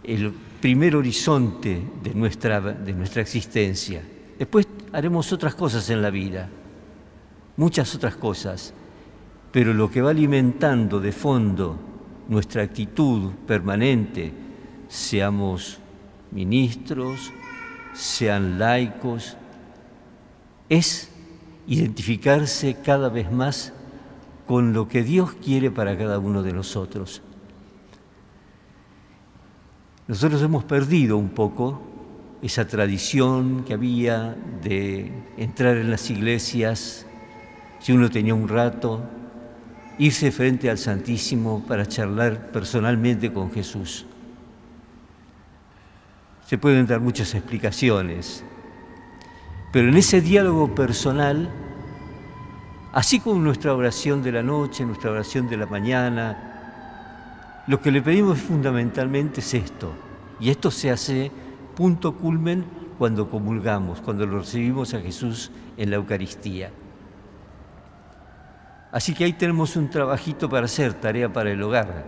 el 0.03 0.31
primer 0.61 0.95
horizonte 0.95 1.81
de 2.03 2.13
nuestra, 2.13 2.59
de 2.59 2.93
nuestra 2.93 3.21
existencia. 3.21 4.01
Después 4.37 4.67
haremos 4.91 5.31
otras 5.31 5.55
cosas 5.55 5.89
en 5.89 6.01
la 6.01 6.09
vida, 6.09 6.49
muchas 7.57 7.95
otras 7.95 8.15
cosas, 8.15 8.73
pero 9.51 9.73
lo 9.73 9.89
que 9.89 10.01
va 10.01 10.11
alimentando 10.11 10.99
de 10.99 11.11
fondo 11.11 11.79
nuestra 12.27 12.63
actitud 12.63 13.31
permanente, 13.47 14.33
seamos 14.87 15.79
ministros, 16.31 17.31
sean 17.93 18.59
laicos, 18.59 19.37
es 20.69 21.09
identificarse 21.67 22.77
cada 22.83 23.09
vez 23.09 23.31
más 23.31 23.73
con 24.45 24.73
lo 24.73 24.87
que 24.87 25.03
Dios 25.03 25.33
quiere 25.33 25.71
para 25.71 25.97
cada 25.97 26.19
uno 26.19 26.43
de 26.43 26.53
nosotros. 26.53 27.21
Nosotros 30.07 30.41
hemos 30.43 30.63
perdido 30.63 31.17
un 31.17 31.29
poco 31.29 31.81
esa 32.41 32.67
tradición 32.67 33.63
que 33.63 33.73
había 33.73 34.35
de 34.61 35.11
entrar 35.37 35.77
en 35.77 35.89
las 35.89 36.11
iglesias, 36.11 37.07
si 37.85 37.93
uno 37.93 38.09
tenía 38.09 38.33
un 38.33 38.47
rato, 38.47 38.99
irse 39.99 40.31
frente 40.31 40.71
al 40.71 40.79
Santísimo 40.79 41.63
para 41.67 41.85
charlar 41.85 42.51
personalmente 42.51 43.31
con 43.31 43.51
Jesús. 43.51 44.07
Se 46.47 46.57
pueden 46.57 46.87
dar 46.87 46.99
muchas 46.99 47.35
explicaciones, 47.35 48.43
pero 49.71 49.89
en 49.89 49.97
ese 49.97 50.19
diálogo 50.19 50.73
personal, 50.73 51.47
así 52.91 53.19
como 53.19 53.39
nuestra 53.39 53.75
oración 53.75 54.23
de 54.23 54.31
la 54.31 54.41
noche, 54.41 54.83
nuestra 54.83 55.11
oración 55.11 55.47
de 55.47 55.57
la 55.57 55.67
mañana, 55.67 57.61
lo 57.67 57.83
que 57.83 57.91
le 57.91 58.01
pedimos 58.01 58.39
fundamentalmente 58.39 59.41
es 59.41 59.53
esto, 59.53 59.93
y 60.39 60.49
esto 60.49 60.71
se 60.71 60.89
hace 60.89 61.29
punto 61.75 62.15
culmen 62.15 62.65
cuando 62.97 63.29
comulgamos, 63.29 64.01
cuando 64.01 64.25
lo 64.25 64.39
recibimos 64.39 64.95
a 64.95 65.01
Jesús 65.01 65.51
en 65.77 65.91
la 65.91 65.97
Eucaristía. 65.97 66.71
Así 68.95 69.13
que 69.13 69.25
ahí 69.25 69.33
tenemos 69.33 69.75
un 69.75 69.89
trabajito 69.89 70.47
para 70.47 70.67
hacer, 70.67 70.93
tarea 70.93 71.31
para 71.31 71.51
el 71.51 71.61
hogar. 71.61 72.05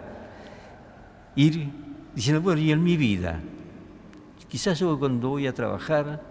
Ir 1.36 1.70
diciendo, 2.16 2.42
bueno, 2.42 2.62
y 2.62 2.72
en 2.72 2.82
mi 2.82 2.96
vida, 2.96 3.42
Quizás 4.48 4.80
yo 4.80 4.98
cuando 4.98 5.30
voy 5.30 5.46
a 5.46 5.54
trabajar, 5.54 6.22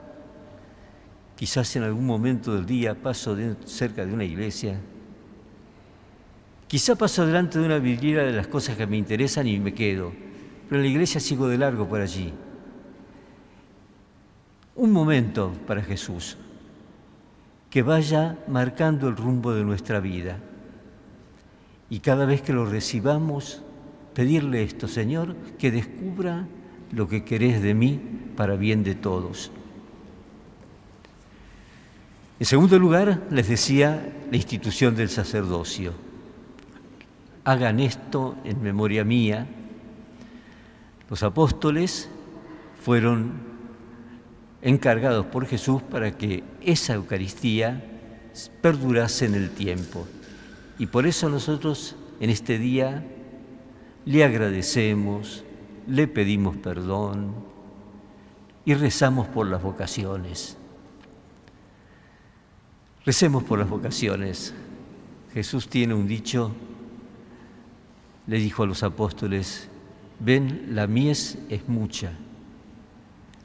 quizás 1.37 1.77
en 1.77 1.83
algún 1.83 2.07
momento 2.07 2.55
del 2.55 2.65
día 2.65 2.95
paso 2.95 3.37
cerca 3.67 4.07
de 4.07 4.13
una 4.13 4.25
iglesia, 4.25 4.81
quizás 6.67 6.97
paso 6.97 7.27
delante 7.27 7.59
de 7.59 7.67
una 7.67 7.79
vidriera 7.79 8.23
de 8.23 8.33
las 8.33 8.47
cosas 8.47 8.77
que 8.77 8.87
me 8.87 8.97
interesan 8.97 9.47
y 9.47 9.61
me 9.61 9.75
quedo, 9.75 10.13
pero 10.69 10.81
en 10.81 10.87
la 10.87 10.93
iglesia 10.93 11.21
sigo 11.21 11.47
de 11.47 11.59
largo 11.59 11.87
por 11.87 12.01
allí. 12.01 12.33
Un 14.77 14.93
momento 14.93 15.53
para 15.67 15.83
Jesús 15.83 16.39
que 17.77 17.83
vaya 17.83 18.39
marcando 18.49 19.07
el 19.07 19.19
rumbo 19.19 19.53
de 19.53 19.63
nuestra 19.63 20.01
vida. 20.01 20.39
Y 21.91 21.99
cada 21.99 22.25
vez 22.25 22.41
que 22.41 22.55
lo 22.55 22.65
recibamos, 22.65 23.61
pedirle 24.15 24.63
esto, 24.63 24.89
Señor, 24.89 25.37
que 25.59 25.71
descubra 25.71 26.49
lo 26.91 27.07
que 27.07 27.23
querés 27.23 27.61
de 27.61 27.75
mí 27.75 28.01
para 28.35 28.57
bien 28.57 28.83
de 28.83 28.95
todos. 28.95 29.51
En 32.41 32.47
segundo 32.47 32.79
lugar, 32.79 33.27
les 33.31 33.47
decía 33.47 34.11
la 34.31 34.37
institución 34.39 34.97
del 34.97 35.11
sacerdocio. 35.11 35.93
Hagan 37.45 37.79
esto 37.81 38.37
en 38.45 38.63
memoria 38.63 39.05
mía. 39.05 39.47
Los 41.11 41.23
apóstoles 41.23 42.09
fueron 42.81 43.35
encargados 44.63 45.27
por 45.27 45.47
Jesús 45.47 45.83
para 45.83 46.17
que 46.17 46.43
esa 46.61 46.95
Eucaristía 46.95 47.83
perdurase 48.61 49.27
en 49.27 49.35
el 49.35 49.51
tiempo. 49.51 50.07
Y 50.79 50.87
por 50.87 51.07
eso 51.07 51.29
nosotros 51.29 51.97
en 52.21 52.31
este 52.31 52.59
día 52.59 53.05
le 54.05 54.25
agradecemos, 54.25 55.45
le 55.87 56.07
pedimos 56.09 56.57
perdón 56.57 57.35
y 58.65 58.75
rezamos 58.75 59.27
por 59.29 59.47
las 59.47 59.63
vocaciones. 59.63 60.57
Recemos 63.05 63.45
por 63.45 63.59
las 63.59 63.69
vocaciones. 63.69 64.53
Jesús 65.33 65.69
tiene 65.69 65.95
un 65.95 66.09
dicho, 66.09 66.53
le 68.27 68.39
dijo 68.39 68.65
a 68.65 68.67
los 68.67 68.83
apóstoles, 68.83 69.69
ven, 70.19 70.71
la 70.75 70.87
mies 70.87 71.39
es 71.49 71.69
mucha, 71.69 72.13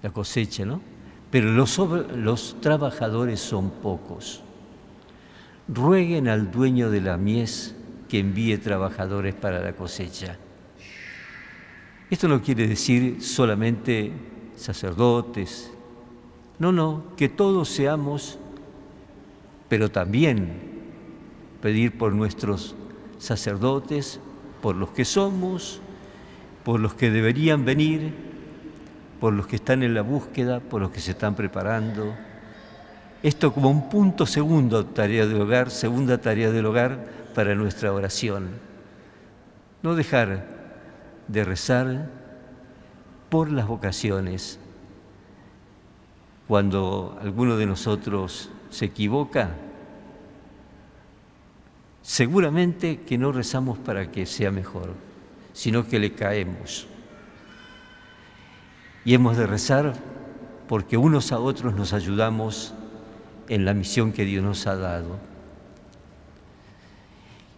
la 0.02 0.10
cosecha, 0.10 0.66
¿no? 0.66 0.91
Pero 1.32 1.52
los, 1.52 1.78
los 2.16 2.60
trabajadores 2.62 3.40
son 3.40 3.72
pocos. 3.72 4.44
Rueguen 5.68 6.28
al 6.28 6.52
dueño 6.52 6.92
de 6.92 7.02
la 7.02 7.18
mies 7.18 7.74
que 8.10 8.20
envíe 8.20 8.58
trabajadores 8.58 9.34
para 9.34 9.62
la 9.62 9.74
cosecha. 9.74 10.38
Esto 12.10 12.28
no 12.28 12.42
quiere 12.42 12.68
decir 12.68 13.24
solamente 13.24 14.12
sacerdotes, 14.58 15.72
no, 16.60 16.72
no, 16.72 17.06
que 17.16 17.30
todos 17.30 17.70
seamos, 17.70 18.38
pero 19.70 19.90
también 19.90 20.60
pedir 21.62 21.98
por 21.98 22.14
nuestros 22.14 22.76
sacerdotes, 23.18 24.20
por 24.62 24.76
los 24.76 24.90
que 24.90 25.06
somos, 25.06 25.80
por 26.64 26.80
los 26.80 26.94
que 26.94 27.10
deberían 27.10 27.66
venir, 27.66 28.14
por 29.22 29.34
los 29.34 29.46
que 29.46 29.58
están 29.58 29.84
en 29.84 29.94
la 29.94 30.02
búsqueda, 30.02 30.60
por 30.60 30.82
los 30.82 30.90
que 30.90 31.00
se 31.00 31.12
están 31.12 31.36
preparando. 31.36 32.16
Esto 33.22 33.54
como 33.54 33.70
un 33.70 33.88
punto 33.88 34.26
segundo 34.26 34.84
tarea 34.88 35.28
del 35.28 35.40
hogar, 35.40 35.70
segunda 35.70 36.18
tarea 36.18 36.50
del 36.50 36.66
hogar 36.66 37.06
para 37.36 37.54
nuestra 37.54 37.94
oración. 37.94 38.50
No 39.84 39.94
dejar 39.94 40.48
de 41.28 41.44
rezar 41.44 42.10
por 43.30 43.52
las 43.52 43.68
vocaciones. 43.68 44.60
Cuando 46.48 47.20
alguno 47.22 47.58
de 47.58 47.68
nosotros 47.68 48.50
se 48.72 48.86
equivoca, 48.86 49.52
seguramente 52.02 53.02
que 53.02 53.20
no 53.20 53.32
rezamos 53.32 53.78
para 53.78 54.10
que 54.10 54.26
sea 54.26 54.50
mejor, 54.50 54.96
sino 55.54 55.88
que 55.88 56.00
le 56.00 56.14
caemos. 56.14 56.88
Y 59.04 59.14
hemos 59.14 59.38
de 59.38 59.48
rezar 59.48 59.94
porque 60.68 60.98
unos 60.98 61.32
a 61.32 61.40
otros 61.40 61.76
nos 61.76 61.94
ayudamos 61.94 62.74
en 63.50 63.66
la 63.66 63.74
misión 63.74 64.14
que 64.14 64.24
Dios 64.24 64.44
nos 64.44 64.68
ha 64.68 64.76
dado. 64.76 65.18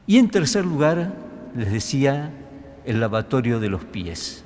Y 0.08 0.18
en 0.18 0.30
tercer 0.30 0.66
lugar, 0.66 1.14
les 1.56 1.72
decía, 1.72 2.32
el 2.86 3.00
lavatorio 3.00 3.60
de 3.60 3.70
los 3.70 3.84
pies. 3.86 4.44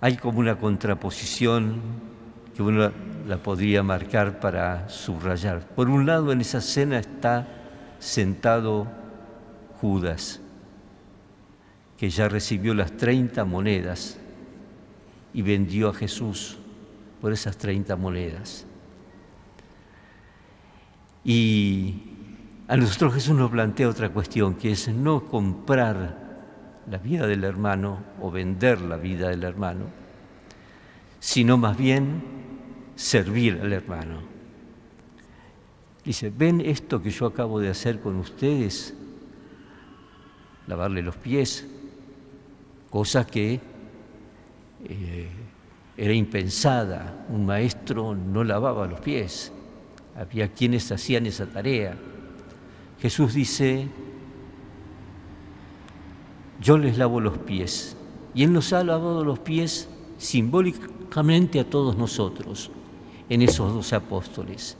Hay 0.00 0.16
como 0.16 0.40
una 0.40 0.58
contraposición 0.58 1.80
que 2.54 2.62
uno 2.62 2.92
la 3.26 3.36
podría 3.38 3.82
marcar 3.82 4.40
para 4.40 4.88
subrayar. 4.88 5.60
Por 5.60 5.88
un 5.88 6.06
lado, 6.06 6.32
en 6.32 6.40
esa 6.40 6.60
cena 6.60 6.98
está 6.98 7.48
sentado 7.98 8.86
Judas, 9.80 10.40
que 11.96 12.10
ya 12.10 12.28
recibió 12.28 12.74
las 12.74 12.96
30 12.96 13.44
monedas 13.44 14.18
y 15.34 15.42
vendió 15.42 15.88
a 15.88 15.94
Jesús 15.94 16.58
por 17.20 17.32
esas 17.32 17.56
30 17.56 17.96
monedas. 17.96 18.66
Y 21.24 21.94
a 22.68 22.76
nosotros 22.76 23.14
Jesús 23.14 23.36
nos 23.36 23.50
plantea 23.50 23.88
otra 23.88 24.10
cuestión, 24.10 24.54
que 24.54 24.72
es 24.72 24.88
no 24.88 25.24
comprar 25.24 26.22
la 26.90 26.98
vida 26.98 27.26
del 27.26 27.44
hermano 27.44 28.00
o 28.20 28.30
vender 28.30 28.80
la 28.80 28.96
vida 28.96 29.28
del 29.28 29.44
hermano, 29.44 29.84
sino 31.20 31.56
más 31.56 31.76
bien 31.76 32.22
servir 32.96 33.60
al 33.62 33.72
hermano. 33.72 34.20
Dice, 36.04 36.32
¿ven 36.36 36.60
esto 36.60 37.00
que 37.00 37.10
yo 37.10 37.26
acabo 37.26 37.60
de 37.60 37.68
hacer 37.68 38.00
con 38.00 38.16
ustedes? 38.16 38.94
Lavarle 40.66 41.02
los 41.02 41.16
pies, 41.16 41.66
cosa 42.90 43.24
que 43.24 43.60
eh, 44.84 45.28
era 45.96 46.12
impensada. 46.12 47.26
Un 47.28 47.46
maestro 47.46 48.14
no 48.14 48.44
lavaba 48.44 48.86
los 48.86 49.00
pies. 49.00 49.52
Había 50.16 50.52
quienes 50.52 50.90
hacían 50.92 51.26
esa 51.26 51.46
tarea. 51.46 51.96
Jesús 53.00 53.34
dice, 53.34 53.88
yo 56.60 56.78
les 56.78 56.98
lavo 56.98 57.20
los 57.20 57.38
pies. 57.38 57.96
Y 58.34 58.44
Él 58.44 58.52
nos 58.52 58.72
ha 58.72 58.84
lavado 58.84 59.24
los 59.24 59.38
pies 59.38 59.88
simbólicamente 60.18 61.60
a 61.60 61.68
todos 61.68 61.96
nosotros, 61.96 62.70
en 63.28 63.42
esos 63.42 63.74
dos 63.74 63.92
apóstoles. 63.92 64.76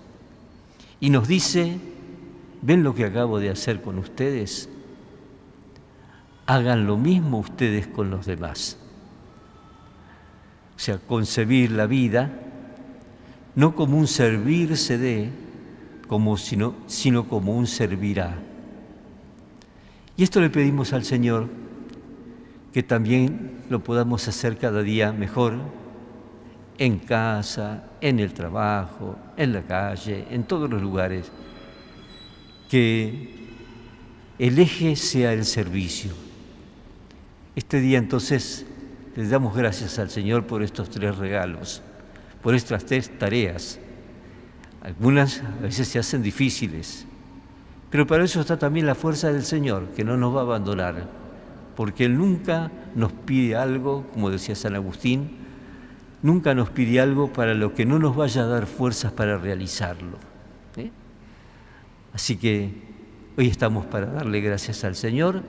Y 1.00 1.10
nos 1.10 1.26
dice, 1.26 1.78
¿ven 2.62 2.84
lo 2.84 2.94
que 2.94 3.04
acabo 3.04 3.40
de 3.40 3.50
hacer 3.50 3.82
con 3.82 3.98
ustedes? 3.98 4.68
Hagan 6.46 6.86
lo 6.86 6.96
mismo 6.96 7.40
ustedes 7.40 7.88
con 7.88 8.10
los 8.10 8.26
demás. 8.26 8.78
O 10.82 10.84
sea, 10.84 10.98
concebir 10.98 11.70
la 11.70 11.86
vida 11.86 12.28
no 13.54 13.76
como 13.76 13.96
un 13.96 14.08
servirse 14.08 14.98
de, 14.98 15.30
sino, 16.38 16.74
sino 16.88 17.28
como 17.28 17.56
un 17.56 17.68
servirá. 17.68 18.34
Y 20.16 20.24
esto 20.24 20.40
le 20.40 20.50
pedimos 20.50 20.92
al 20.92 21.04
Señor, 21.04 21.46
que 22.72 22.82
también 22.82 23.62
lo 23.70 23.84
podamos 23.84 24.26
hacer 24.26 24.58
cada 24.58 24.82
día 24.82 25.12
mejor, 25.12 25.54
en 26.78 26.98
casa, 26.98 27.84
en 28.00 28.18
el 28.18 28.34
trabajo, 28.34 29.14
en 29.36 29.52
la 29.52 29.62
calle, 29.62 30.26
en 30.32 30.42
todos 30.42 30.68
los 30.68 30.82
lugares. 30.82 31.30
Que 32.68 33.28
el 34.36 34.58
eje 34.58 34.96
sea 34.96 35.32
el 35.32 35.44
servicio. 35.44 36.10
Este 37.54 37.78
día 37.78 37.98
entonces 37.98 38.66
les 39.16 39.30
damos 39.30 39.56
gracias 39.56 39.98
al 39.98 40.10
Señor 40.10 40.46
por 40.46 40.62
estos 40.62 40.90
tres 40.90 41.16
regalos, 41.16 41.82
por 42.42 42.54
estas 42.54 42.84
tres 42.84 43.18
tareas 43.18 43.78
algunas 44.82 45.40
a 45.40 45.62
veces 45.62 45.86
se 45.86 46.00
hacen 46.00 46.22
difíciles, 46.22 47.06
pero 47.88 48.04
para 48.04 48.24
eso 48.24 48.40
está 48.40 48.58
también 48.58 48.84
la 48.84 48.96
fuerza 48.96 49.32
del 49.32 49.44
Señor, 49.44 49.90
que 49.94 50.02
no 50.02 50.16
nos 50.16 50.34
va 50.34 50.40
a 50.40 50.42
abandonar, 50.42 51.08
porque 51.76 52.04
Él 52.04 52.18
nunca 52.18 52.72
nos 52.96 53.12
pide 53.12 53.54
algo, 53.54 54.04
como 54.12 54.28
decía 54.30 54.56
San 54.56 54.74
Agustín, 54.74 55.36
nunca 56.20 56.54
nos 56.54 56.70
pide 56.70 56.98
algo 56.98 57.32
para 57.32 57.54
lo 57.54 57.74
que 57.74 57.86
no 57.86 58.00
nos 58.00 58.16
vaya 58.16 58.42
a 58.42 58.46
dar 58.46 58.66
fuerzas 58.66 59.12
para 59.12 59.38
realizarlo. 59.38 60.18
¿eh? 60.76 60.90
Así 62.12 62.36
que 62.36 62.74
hoy 63.38 63.46
estamos 63.46 63.86
para 63.86 64.06
darle 64.06 64.40
gracias 64.40 64.82
al 64.82 64.96
Señor 64.96 65.42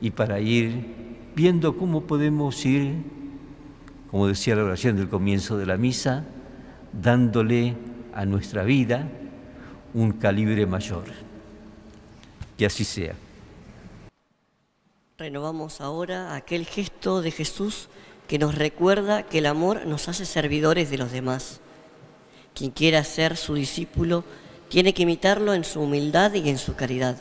y 0.00 0.12
para 0.12 0.38
ir 0.38 1.03
viendo 1.34 1.76
cómo 1.76 2.02
podemos 2.02 2.64
ir, 2.64 2.94
como 4.10 4.28
decía 4.28 4.56
la 4.56 4.64
oración 4.64 4.96
del 4.96 5.08
comienzo 5.08 5.58
de 5.58 5.66
la 5.66 5.76
misa, 5.76 6.24
dándole 6.92 7.76
a 8.14 8.24
nuestra 8.24 8.62
vida 8.62 9.08
un 9.92 10.12
calibre 10.12 10.66
mayor. 10.66 11.04
Que 12.56 12.66
así 12.66 12.84
sea. 12.84 13.14
Renovamos 15.18 15.80
ahora 15.80 16.34
aquel 16.34 16.66
gesto 16.66 17.22
de 17.22 17.30
Jesús 17.30 17.88
que 18.28 18.38
nos 18.38 18.54
recuerda 18.54 19.24
que 19.24 19.38
el 19.38 19.46
amor 19.46 19.86
nos 19.86 20.08
hace 20.08 20.24
servidores 20.24 20.90
de 20.90 20.98
los 20.98 21.12
demás. 21.12 21.60
Quien 22.54 22.70
quiera 22.70 23.02
ser 23.04 23.36
su 23.36 23.54
discípulo 23.54 24.24
tiene 24.68 24.94
que 24.94 25.02
imitarlo 25.02 25.54
en 25.54 25.64
su 25.64 25.80
humildad 25.80 26.32
y 26.34 26.48
en 26.48 26.58
su 26.58 26.74
caridad. 26.74 27.16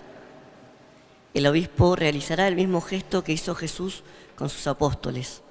El 1.33 1.47
obispo 1.47 1.95
realizará 1.95 2.47
el 2.47 2.55
mismo 2.55 2.79
gesto 2.79 3.23
que 3.23 3.31
hizo 3.31 3.55
Jesús 3.55 4.03
con 4.35 4.49
sus 4.49 4.67
apóstoles. 4.67 5.41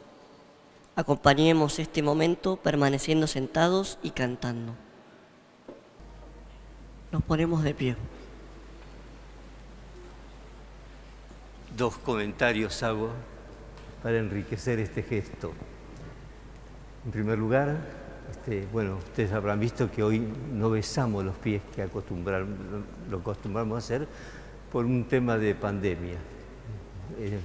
Acompañemos 0.95 1.79
este 1.81 2.03
momento 2.03 2.57
permaneciendo 2.57 3.27
sentados 3.27 3.99
y 4.03 4.11
cantando. 4.11 4.75
Nos 7.11 7.23
ponemos 7.25 7.65
de 7.65 7.75
pie. 7.75 7.97
Dos 11.77 11.97
comentarios 11.99 12.83
hago 12.83 13.11
para 14.03 14.19
enriquecer 14.19 14.79
este 14.79 15.03
gesto. 15.03 15.53
En 17.05 17.11
primer 17.11 17.39
lugar, 17.39 17.77
este, 18.31 18.69
bueno, 18.73 18.99
ustedes 18.99 19.33
habrán 19.33 19.59
visto 19.59 19.91
que 19.91 20.05
hoy 20.05 20.21
no 20.53 20.71
besamos 20.71 21.25
los 21.25 21.37
pies 21.37 21.61
que 21.75 21.89
lo 23.11 23.19
acostumbramos 23.19 23.75
a 23.75 23.79
hacer 23.79 24.07
por 24.73 24.87
un 24.87 25.05
tema 25.05 25.37
de 25.37 25.55
pandemia. 25.55 26.17
Eh, 27.19 27.39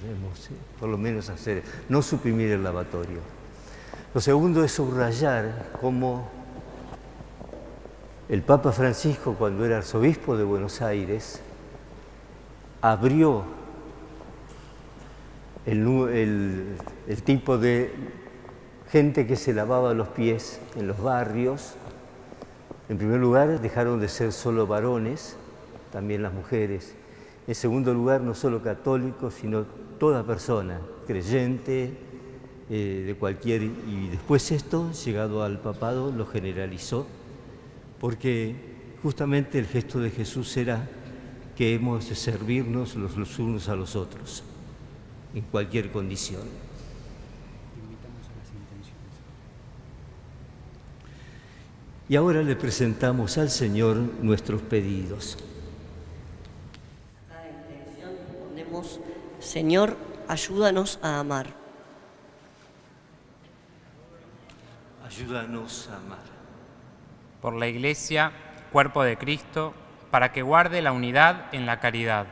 por 0.80 0.88
lo 0.88 0.96
menos 0.96 1.28
hacer, 1.28 1.62
no 1.88 2.00
suprimir 2.00 2.50
el 2.50 2.64
lavatorio. 2.64 3.18
Lo 4.14 4.20
segundo 4.20 4.64
es 4.64 4.72
subrayar 4.72 5.72
cómo 5.78 6.30
el 8.30 8.42
Papa 8.42 8.72
Francisco, 8.72 9.34
cuando 9.38 9.64
era 9.66 9.76
arzobispo 9.76 10.36
de 10.38 10.44
Buenos 10.44 10.80
Aires, 10.80 11.40
abrió 12.80 13.44
el, 15.66 16.76
tipo 17.24 17.58
de 17.58 17.92
gente 18.90 19.26
que 19.26 19.36
se 19.36 19.52
lavaba 19.52 19.92
los 19.92 20.08
pies 20.08 20.60
en 20.76 20.86
los 20.86 21.02
barrios. 21.02 21.74
En 22.88 22.96
primer 22.96 23.20
lugar, 23.20 23.60
dejaron 23.60 24.00
de 24.00 24.08
ser 24.08 24.32
solo 24.32 24.66
varones, 24.66 25.36
también 25.92 26.22
las 26.22 26.32
mujeres. 26.32 26.94
En 27.48 27.54
segundo 27.54 27.92
lugar, 27.92 28.20
no 28.20 28.34
solo 28.34 28.62
católicos, 28.62 29.34
sino 29.34 29.64
toda 29.98 30.22
persona, 30.22 30.80
creyente, 31.06 31.92
eh, 32.70 33.04
de 33.06 33.14
cualquier... 33.14 33.62
Y 33.62 34.08
después 34.10 34.52
esto, 34.52 34.92
llegado 34.92 35.42
al 35.42 35.58
papado, 35.58 36.12
lo 36.12 36.26
generalizó, 36.26 37.06
porque 37.98 38.54
justamente 39.02 39.58
el 39.58 39.66
gesto 39.66 39.98
de 39.98 40.10
Jesús 40.10 40.56
era 40.56 40.88
que 41.56 41.74
hemos 41.74 42.08
de 42.08 42.14
servirnos 42.14 42.94
los 42.94 43.38
unos 43.40 43.68
a 43.68 43.74
los 43.74 43.96
otros 43.96 44.44
en 45.34 45.42
cualquier 45.42 45.90
condición. 45.90 46.42
Y 52.08 52.16
ahora 52.16 52.42
le 52.42 52.56
presentamos 52.56 53.36
al 53.36 53.50
Señor 53.50 53.96
nuestros 54.22 54.62
pedidos. 54.62 55.36
Cada 57.28 57.48
intención 57.50 58.12
Señor, 59.40 59.96
ayúdanos 60.28 60.98
a 61.02 61.20
amar. 61.20 61.46
Ayúdanos 65.06 65.88
a 65.88 65.96
amar. 65.96 66.18
Por 67.40 67.54
la 67.54 67.66
Iglesia, 67.66 68.32
cuerpo 68.72 69.02
de 69.02 69.16
Cristo, 69.16 69.74
para 70.10 70.32
que 70.32 70.42
guarde 70.42 70.82
la 70.82 70.92
unidad 70.92 71.46
en 71.52 71.66
la 71.66 71.80
caridad. 71.80 72.26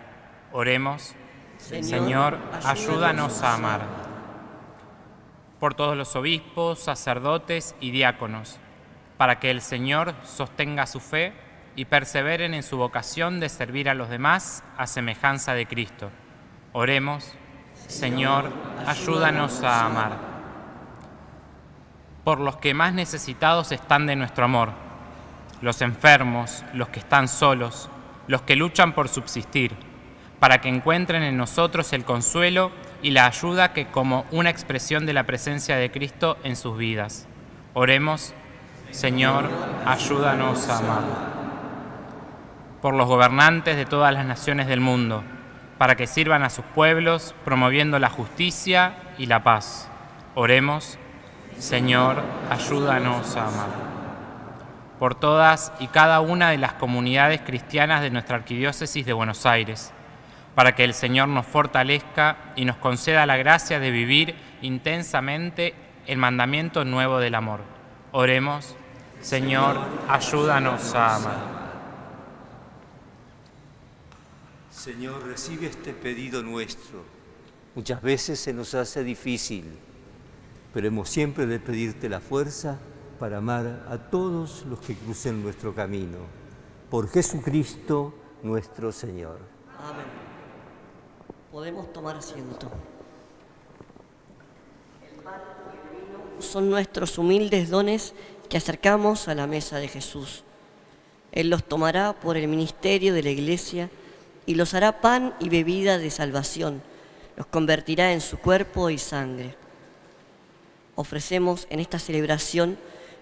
Oremos. 0.52 1.14
Señor, 1.58 2.38
ayúdanos 2.64 3.42
a 3.42 3.54
amar. 3.54 3.82
Por 5.58 5.74
todos 5.74 5.96
los 5.96 6.14
obispos, 6.16 6.80
sacerdotes 6.80 7.74
y 7.80 7.90
diáconos, 7.92 8.58
para 9.16 9.38
que 9.40 9.50
el 9.50 9.62
Señor 9.62 10.14
sostenga 10.22 10.86
su 10.86 11.00
fe 11.00 11.32
y 11.76 11.86
perseveren 11.86 12.52
en 12.52 12.62
su 12.62 12.76
vocación 12.76 13.40
de 13.40 13.48
servir 13.48 13.88
a 13.88 13.94
los 13.94 14.10
demás 14.10 14.62
a 14.76 14.86
semejanza 14.86 15.54
de 15.54 15.66
Cristo. 15.66 16.10
Oremos, 16.78 17.32
Señor, 17.88 18.52
ayúdanos 18.86 19.62
a 19.62 19.86
amar. 19.86 20.18
Por 22.22 22.38
los 22.38 22.58
que 22.58 22.74
más 22.74 22.92
necesitados 22.92 23.72
están 23.72 24.04
de 24.06 24.14
nuestro 24.14 24.44
amor, 24.44 24.72
los 25.62 25.80
enfermos, 25.80 26.64
los 26.74 26.90
que 26.90 26.98
están 26.98 27.28
solos, 27.28 27.88
los 28.26 28.42
que 28.42 28.56
luchan 28.56 28.92
por 28.92 29.08
subsistir 29.08 29.74
para 30.38 30.60
que 30.60 30.68
encuentren 30.68 31.22
en 31.22 31.38
nosotros 31.38 31.94
el 31.94 32.04
consuelo 32.04 32.70
y 33.00 33.12
la 33.12 33.24
ayuda 33.24 33.72
que 33.72 33.86
como 33.86 34.26
una 34.30 34.50
expresión 34.50 35.06
de 35.06 35.14
la 35.14 35.24
presencia 35.24 35.76
de 35.76 35.90
Cristo 35.90 36.36
en 36.44 36.56
sus 36.56 36.76
vidas. 36.76 37.26
Oremos, 37.72 38.34
Señor, 38.90 39.48
ayúdanos 39.86 40.68
a 40.68 40.76
amar. 40.76 41.04
Por 42.82 42.92
los 42.92 43.08
gobernantes 43.08 43.76
de 43.76 43.86
todas 43.86 44.12
las 44.12 44.26
naciones 44.26 44.66
del 44.66 44.82
mundo, 44.82 45.24
para 45.78 45.96
que 45.96 46.06
sirvan 46.06 46.42
a 46.42 46.50
sus 46.50 46.64
pueblos 46.64 47.34
promoviendo 47.44 47.98
la 47.98 48.10
justicia 48.10 48.94
y 49.18 49.26
la 49.26 49.42
paz. 49.42 49.88
Oremos, 50.34 50.98
Señor, 51.58 52.22
ayúdanos 52.50 53.36
a 53.36 53.48
amar. 53.48 53.68
Por 54.98 55.14
todas 55.14 55.72
y 55.78 55.88
cada 55.88 56.20
una 56.20 56.50
de 56.50 56.58
las 56.58 56.74
comunidades 56.74 57.40
cristianas 57.42 58.00
de 58.00 58.10
nuestra 58.10 58.36
Arquidiócesis 58.36 59.04
de 59.04 59.12
Buenos 59.12 59.44
Aires, 59.44 59.92
para 60.54 60.74
que 60.74 60.84
el 60.84 60.94
Señor 60.94 61.28
nos 61.28 61.46
fortalezca 61.46 62.36
y 62.56 62.64
nos 62.64 62.76
conceda 62.76 63.26
la 63.26 63.36
gracia 63.36 63.78
de 63.78 63.90
vivir 63.90 64.34
intensamente 64.62 65.74
el 66.06 66.16
mandamiento 66.16 66.84
nuevo 66.84 67.18
del 67.18 67.34
amor. 67.34 67.60
Oremos, 68.12 68.74
Señor, 69.20 69.78
ayúdanos 70.08 70.94
a 70.94 71.16
amar. 71.16 71.55
Señor, 74.86 75.26
recibe 75.26 75.66
este 75.66 75.92
pedido 75.92 76.44
nuestro. 76.44 77.02
Muchas 77.74 78.00
veces 78.00 78.38
se 78.38 78.52
nos 78.52 78.72
hace 78.72 79.02
difícil, 79.02 79.64
pero 80.72 80.86
hemos 80.86 81.08
siempre 81.08 81.44
de 81.44 81.58
pedirte 81.58 82.08
la 82.08 82.20
fuerza 82.20 82.78
para 83.18 83.38
amar 83.38 83.84
a 83.90 83.98
todos 83.98 84.64
los 84.66 84.78
que 84.78 84.94
crucen 84.94 85.42
nuestro 85.42 85.74
camino. 85.74 86.18
Por 86.88 87.08
Jesucristo 87.08 88.14
nuestro 88.44 88.92
Señor. 88.92 89.40
Amén. 89.76 90.06
Podemos 91.50 91.92
tomar 91.92 92.14
asiento. 92.14 92.70
El 95.02 95.20
pan 95.24 95.40
y 95.66 95.98
el 95.98 96.06
vino 96.06 96.40
son 96.40 96.70
nuestros 96.70 97.18
humildes 97.18 97.70
dones 97.70 98.14
que 98.48 98.56
acercamos 98.56 99.26
a 99.26 99.34
la 99.34 99.48
mesa 99.48 99.78
de 99.78 99.88
Jesús. 99.88 100.44
Él 101.32 101.50
los 101.50 101.64
tomará 101.64 102.12
por 102.12 102.36
el 102.36 102.46
ministerio 102.46 103.14
de 103.14 103.24
la 103.24 103.30
Iglesia 103.30 103.90
y 104.46 104.54
los 104.54 104.74
hará 104.74 105.00
pan 105.00 105.34
y 105.40 105.48
bebida 105.48 105.98
de 105.98 106.10
salvación. 106.10 106.82
Los 107.36 107.46
convertirá 107.46 108.12
en 108.12 108.20
su 108.20 108.38
cuerpo 108.38 108.88
y 108.88 108.98
sangre. 108.98 109.56
Ofrecemos 110.94 111.66
en 111.68 111.80
esta 111.80 111.98
celebración 111.98 112.78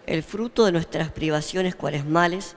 el 0.06 0.22
fruto 0.22 0.66
de 0.66 0.72
nuestras 0.72 1.10
privaciones 1.10 1.74
cuaresmales 1.74 2.54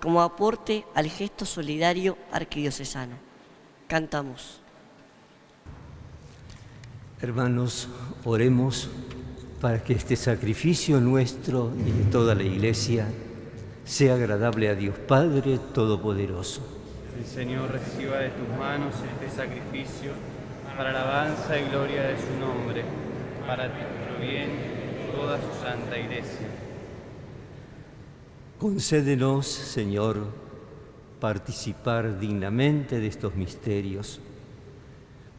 como 0.00 0.22
aporte 0.22 0.84
al 0.94 1.08
gesto 1.08 1.44
solidario 1.44 2.16
arquidiocesano. 2.30 3.16
Cantamos. 3.88 4.60
Hermanos, 7.20 7.88
oremos 8.24 8.88
para 9.60 9.82
que 9.82 9.92
este 9.92 10.16
sacrificio 10.16 11.00
nuestro 11.00 11.72
y 11.86 11.90
de 11.90 12.04
toda 12.04 12.34
la 12.34 12.44
Iglesia 12.44 13.06
sea 13.84 14.14
agradable 14.14 14.68
a 14.68 14.74
Dios 14.74 14.96
Padre 14.96 15.58
Todopoderoso. 15.74 16.79
El 17.20 17.26
Señor 17.26 17.70
reciba 17.70 18.16
de 18.16 18.30
tus 18.30 18.48
manos 18.58 18.94
este 19.12 19.36
sacrificio 19.36 20.12
para 20.74 20.90
la 20.90 21.02
alabanza 21.02 21.60
y 21.60 21.68
gloria 21.68 22.04
de 22.04 22.16
su 22.16 22.40
nombre, 22.40 22.82
para 23.46 23.68
tu 23.68 24.22
bien 24.22 24.48
toda 25.14 25.36
su 25.36 25.62
santa 25.62 25.98
Iglesia. 25.98 26.46
Concédenos, 28.58 29.46
Señor, 29.46 30.28
participar 31.20 32.18
dignamente 32.18 32.98
de 32.98 33.08
estos 33.08 33.34
misterios 33.34 34.22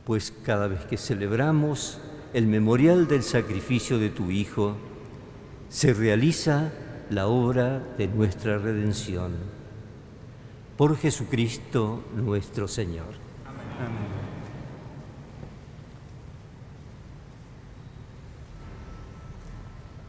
pues 0.05 0.31
cada 0.43 0.67
vez 0.67 0.85
que 0.85 0.97
celebramos 0.97 1.99
el 2.33 2.45
memorial 2.45 3.07
del 3.07 3.23
sacrificio 3.23 3.97
de 3.97 4.09
tu 4.09 4.29
Hijo, 4.29 4.75
se 5.69 5.95
realiza 5.95 6.71
la 7.09 7.25
obra 7.25 7.81
de 7.97 8.07
nuestra 8.07 8.59
redención. 8.59 9.60
Por 10.81 10.97
Jesucristo 10.97 12.05
nuestro 12.15 12.67
Señor. 12.67 13.13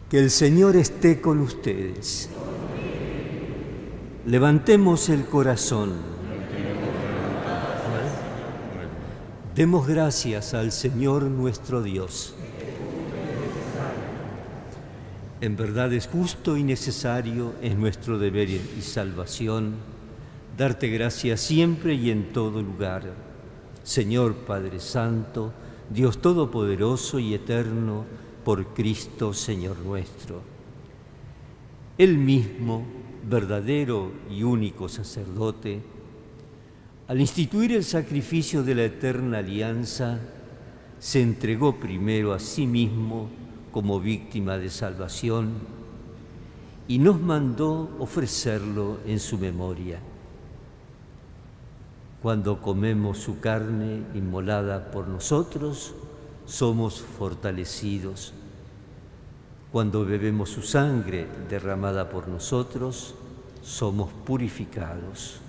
Que 0.08 0.18
el 0.18 0.30
Señor 0.30 0.76
esté 0.76 1.20
con 1.20 1.40
ustedes. 1.40 2.30
Levantemos 4.24 5.10
el 5.10 5.26
corazón. 5.26 5.92
Demos 9.54 9.86
gracias 9.86 10.54
al 10.54 10.72
Señor 10.72 11.24
nuestro 11.24 11.82
Dios. 11.82 12.34
En 15.42 15.54
verdad 15.54 15.92
es 15.92 16.06
justo 16.06 16.56
y 16.56 16.62
necesario, 16.62 17.52
es 17.60 17.76
nuestro 17.76 18.18
deber 18.18 18.48
y 18.48 18.80
salvación, 18.80 19.91
darte 20.56 20.88
gracias 20.88 21.40
siempre 21.40 21.94
y 21.94 22.10
en 22.10 22.32
todo 22.32 22.62
lugar. 22.62 23.14
Señor 23.82 24.34
Padre 24.34 24.80
Santo, 24.80 25.52
Dios 25.90 26.20
Todopoderoso 26.20 27.18
y 27.18 27.34
Eterno, 27.34 28.04
por 28.44 28.74
Cristo 28.74 29.32
Señor 29.32 29.78
nuestro. 29.78 30.40
Él 31.98 32.18
mismo, 32.18 32.84
verdadero 33.28 34.12
y 34.30 34.42
único 34.42 34.88
sacerdote, 34.88 35.80
al 37.08 37.20
instituir 37.20 37.72
el 37.72 37.84
sacrificio 37.84 38.62
de 38.62 38.74
la 38.74 38.84
eterna 38.84 39.38
alianza, 39.38 40.18
se 40.98 41.20
entregó 41.20 41.78
primero 41.78 42.32
a 42.32 42.38
sí 42.38 42.66
mismo 42.66 43.28
como 43.72 44.00
víctima 44.00 44.56
de 44.56 44.70
salvación 44.70 45.52
y 46.88 46.98
nos 46.98 47.20
mandó 47.20 47.90
ofrecerlo 47.98 48.98
en 49.06 49.18
su 49.18 49.38
memoria. 49.38 50.00
Cuando 52.22 52.60
comemos 52.60 53.18
su 53.18 53.40
carne 53.40 54.04
inmolada 54.14 54.92
por 54.92 55.08
nosotros, 55.08 55.92
somos 56.46 57.00
fortalecidos. 57.00 58.32
Cuando 59.72 60.04
bebemos 60.04 60.50
su 60.50 60.62
sangre 60.62 61.26
derramada 61.48 62.08
por 62.10 62.28
nosotros, 62.28 63.16
somos 63.62 64.12
purificados. 64.24 65.40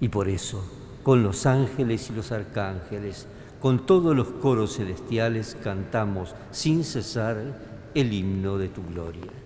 Y 0.00 0.08
por 0.08 0.28
eso, 0.28 0.64
con 1.02 1.22
los 1.22 1.44
ángeles 1.44 2.08
y 2.08 2.14
los 2.14 2.32
arcángeles, 2.32 3.26
con 3.60 3.84
todos 3.84 4.16
los 4.16 4.28
coros 4.28 4.76
celestiales 4.76 5.54
cantamos 5.62 6.34
sin 6.50 6.82
cesar 6.82 7.36
el 7.94 8.12
himno 8.12 8.56
de 8.56 8.68
tu 8.68 8.82
gloria. 8.86 9.45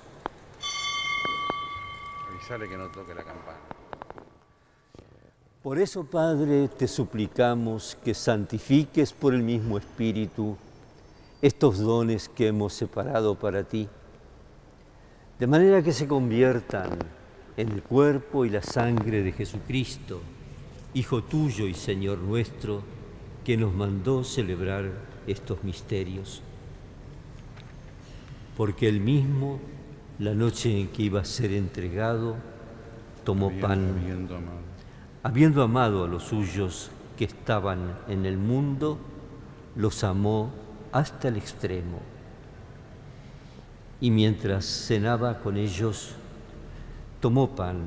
Por 5.63 5.77
eso, 5.77 6.03
Padre, 6.03 6.67
te 6.67 6.87
suplicamos 6.87 7.97
que 8.03 8.13
santifiques 8.13 9.13
por 9.13 9.33
el 9.33 9.43
mismo 9.43 9.77
Espíritu 9.77 10.57
estos 11.41 11.79
dones 11.79 12.29
que 12.29 12.47
hemos 12.47 12.73
separado 12.73 13.35
para 13.35 13.63
ti, 13.63 13.87
de 15.39 15.47
manera 15.47 15.81
que 15.81 15.91
se 15.91 16.07
conviertan 16.07 16.97
en 17.57 17.69
el 17.69 17.83
cuerpo 17.83 18.43
y 18.45 18.49
la 18.49 18.61
sangre 18.61 19.23
de 19.23 19.31
Jesucristo, 19.31 20.21
Hijo 20.93 21.23
tuyo 21.23 21.67
y 21.67 21.73
Señor 21.73 22.17
nuestro, 22.17 22.81
que 23.45 23.55
nos 23.55 23.73
mandó 23.73 24.25
celebrar 24.25 24.91
estos 25.25 25.63
misterios. 25.63 26.41
Porque 28.57 28.89
Él 28.89 28.99
mismo 28.99 29.61
la 30.21 30.35
noche 30.35 30.79
en 30.79 30.87
que 30.89 31.01
iba 31.01 31.19
a 31.19 31.25
ser 31.25 31.51
entregado, 31.51 32.35
tomó 33.23 33.51
pan, 33.59 33.95
habiendo 35.23 35.63
amado. 35.63 36.03
a 36.03 36.07
los 36.07 36.25
suyos 36.25 36.91
que 37.17 37.25
estaban 37.25 37.97
en 38.07 38.27
el 38.27 38.37
mundo, 38.37 38.99
los 39.75 40.03
amó 40.03 40.51
hasta 40.91 41.29
el 41.29 41.37
extremo. 41.37 42.01
Y 43.99 44.11
mientras 44.11 44.63
cenaba 44.63 45.39
con 45.39 45.57
ellos, 45.57 46.11
tomó 47.19 47.55
pan 47.55 47.79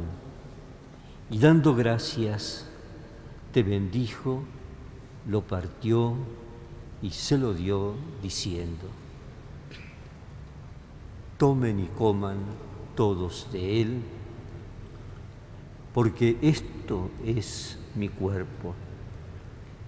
y 1.31 1.39
dando 1.39 1.77
gracias, 1.77 2.67
te 3.53 3.63
bendijo, 3.63 4.43
lo 5.29 5.43
partió 5.43 6.17
y 7.01 7.11
se 7.11 7.39
lo 7.39 7.55
dio 7.55 7.95
diciendo, 8.25 8.89
tomen 11.45 11.79
y 11.79 11.89
coman 11.89 12.39
todos 12.97 13.49
de 13.53 13.83
él, 13.83 14.03
porque 15.93 16.39
esto 16.41 17.11
es 17.23 17.77
mi 17.95 18.09
cuerpo, 18.09 18.73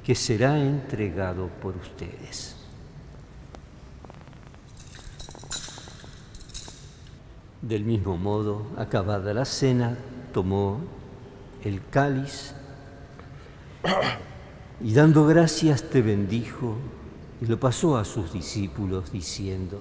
que 0.05 0.15
será 0.15 0.61
entregado 0.61 1.49
por 1.63 1.75
ustedes. 1.77 2.57
Del 7.63 7.85
mismo 7.85 8.19
modo, 8.19 8.67
acabada 8.77 9.33
la 9.33 9.47
cena, 9.47 9.97
tomó 10.35 10.81
el 11.65 11.81
cáliz 11.89 12.53
y 14.83 14.93
dando 14.93 15.25
gracias 15.27 15.89
te 15.89 16.03
bendijo 16.03 16.77
y 17.41 17.47
lo 17.47 17.59
pasó 17.59 17.97
a 17.97 18.05
sus 18.05 18.35
discípulos 18.35 19.11
diciendo, 19.11 19.81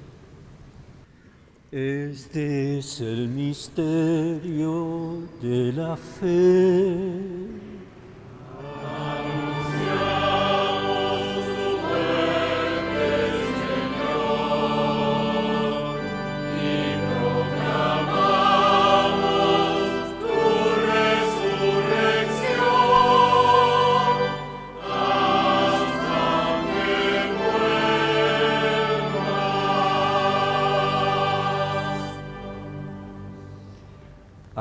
Este 1.71 2.79
es 2.79 2.99
el 2.99 3.29
misterio 3.29 5.19
de 5.41 5.71
la 5.71 5.95
fe. 5.95 7.80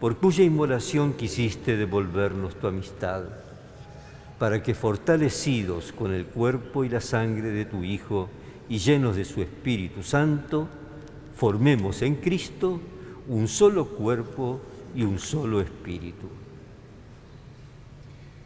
por 0.00 0.16
cuya 0.18 0.44
inmolación 0.44 1.14
quisiste 1.14 1.76
devolvernos 1.76 2.56
tu 2.56 2.66
amistad, 2.66 3.24
para 4.38 4.62
que 4.62 4.74
fortalecidos 4.74 5.92
con 5.92 6.12
el 6.12 6.26
cuerpo 6.26 6.84
y 6.84 6.88
la 6.88 7.00
sangre 7.00 7.50
de 7.50 7.64
tu 7.64 7.84
Hijo 7.84 8.28
y 8.68 8.78
llenos 8.78 9.16
de 9.16 9.24
su 9.24 9.40
Espíritu 9.40 10.02
Santo, 10.02 10.68
formemos 11.36 12.02
en 12.02 12.16
Cristo 12.16 12.80
un 13.28 13.48
solo 13.48 13.86
cuerpo 13.86 14.60
y 14.94 15.02
un 15.02 15.18
solo 15.18 15.60
espíritu. 15.60 16.28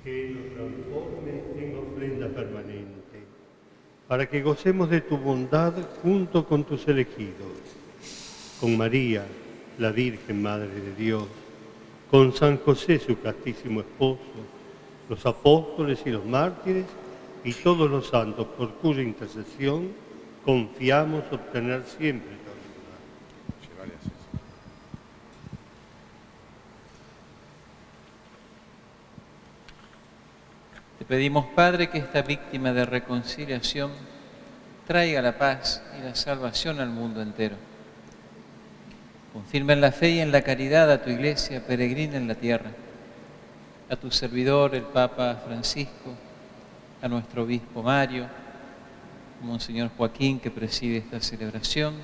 Que 0.05 0.35
nos 0.57 0.73
transforme 0.73 1.43
en 1.57 1.77
ofrenda 1.77 2.29
permanente 2.29 2.99
para 4.07 4.27
que 4.27 4.41
gocemos 4.41 4.89
de 4.89 5.03
tu 5.03 5.19
bondad 5.19 5.75
junto 6.03 6.47
con 6.47 6.65
tus 6.65 6.89
elegidos, 6.89 7.53
con 8.59 8.77
María, 8.77 9.27
la 9.79 9.91
Virgen 9.91 10.43
Madre 10.43 10.69
de 10.69 10.95
Dios, 10.95 11.25
con 12.11 12.35
San 12.35 12.59
José, 12.59 12.99
su 12.99 13.21
castísimo 13.21 13.81
esposo, 13.81 14.21
los 15.09 15.25
apóstoles 15.25 16.01
y 16.05 16.11
los 16.11 16.25
mártires 16.25 16.87
y 17.45 17.53
todos 17.53 17.91
los 17.91 18.09
santos 18.09 18.47
por 18.57 18.75
cuya 18.75 19.03
intercesión 19.03 19.89
confiamos 20.45 21.25
obtener 21.31 21.85
siempre. 21.85 22.37
Te 30.99 31.05
pedimos, 31.05 31.47
Padre, 31.55 31.89
que 31.89 31.99
esta 31.99 32.23
víctima 32.23 32.73
de 32.73 32.85
reconciliación 32.85 33.93
traiga 34.87 35.23
la 35.23 35.39
paz 35.39 35.83
y 35.99 36.03
la 36.03 36.15
salvación 36.15 36.81
al 36.81 36.91
mundo 36.91 37.23
entero. 37.23 37.68
Confirma 39.33 39.75
en 39.75 39.81
la 39.81 39.93
fe 39.93 40.11
y 40.11 40.21
en 40.21 40.33
la 40.33 40.43
caridad 40.43 40.91
a 40.91 41.03
tu 41.03 41.11
iglesia 41.11 41.65
peregrina 41.67 42.17
en 42.17 42.29
la 42.29 42.35
tierra, 42.35 42.71
a 43.91 43.97
tu 43.97 44.11
servidor, 44.11 44.75
el 44.75 44.83
Papa 44.83 45.41
Francisco, 45.45 46.15
a 47.03 47.09
nuestro 47.09 47.43
obispo 47.43 47.83
Mario, 47.83 48.25
a 48.25 49.45
Monseñor 49.45 49.91
Joaquín, 49.97 50.41
que 50.41 50.51
preside 50.51 50.99
esta 50.99 51.21
celebración, 51.21 51.95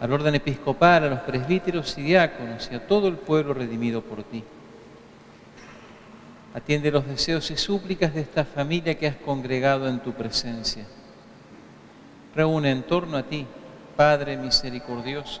al 0.00 0.12
orden 0.12 0.34
episcopal, 0.34 1.04
a 1.04 1.08
los 1.08 1.20
presbíteros 1.20 1.96
y 1.98 2.02
diáconos 2.02 2.68
y 2.70 2.74
a 2.74 2.86
todo 2.86 3.08
el 3.08 3.16
pueblo 3.16 3.54
redimido 3.54 4.02
por 4.02 4.22
ti. 4.24 4.44
Atiende 6.54 6.90
los 6.90 7.06
deseos 7.06 7.50
y 7.50 7.56
súplicas 7.56 8.14
de 8.14 8.22
esta 8.22 8.44
familia 8.44 8.96
que 8.96 9.06
has 9.06 9.16
congregado 9.16 9.88
en 9.88 10.00
tu 10.00 10.12
presencia. 10.12 10.84
Reúne 12.34 12.70
en 12.70 12.82
torno 12.82 13.16
a 13.16 13.22
ti, 13.22 13.46
Padre 13.96 14.36
misericordioso, 14.36 15.40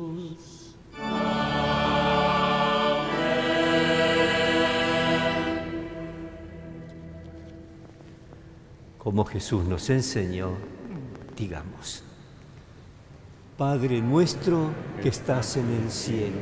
Como 9.03 9.25
Jesús 9.25 9.65
nos 9.65 9.89
enseñó, 9.89 10.51
digamos, 11.35 12.03
Padre 13.57 13.99
nuestro 13.99 14.69
que 15.01 15.09
estás 15.09 15.57
en 15.57 15.67
el 15.71 15.89
cielo, 15.89 16.37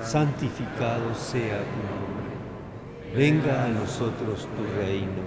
santificado 0.00 1.12
sea 1.16 1.58
tu 1.58 1.80
nombre. 1.90 3.16
Venga 3.16 3.64
a 3.64 3.68
nosotros 3.70 4.46
tu 4.56 4.80
reino. 4.80 5.24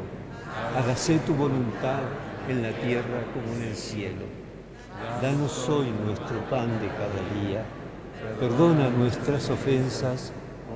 Hágase 0.78 1.20
tu 1.20 1.34
voluntad 1.34 2.00
en 2.48 2.62
la 2.62 2.72
tierra 2.72 3.26
como 3.34 3.54
en 3.58 3.64
el 3.64 3.76
cielo. 3.76 4.24
Danos 5.22 5.68
hoy 5.68 5.92
nuestro 6.06 6.50
pan 6.50 6.70
de 6.80 6.88
cada 6.88 7.44
día. 7.44 7.66
Perdona 8.40 8.90
nuestras 8.90 9.50
ofensas 9.50 10.32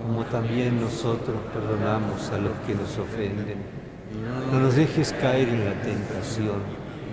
como 0.05 0.25
también 0.25 0.81
nosotros 0.81 1.37
perdonamos 1.53 2.29
a 2.31 2.39
los 2.39 2.57
que 2.67 2.75
nos 2.75 2.97
ofenden. 2.97 3.76
No 4.51 4.59
nos 4.59 4.75
dejes 4.75 5.13
caer 5.13 5.49
en 5.49 5.65
la 5.65 5.81
tentación 5.81 6.61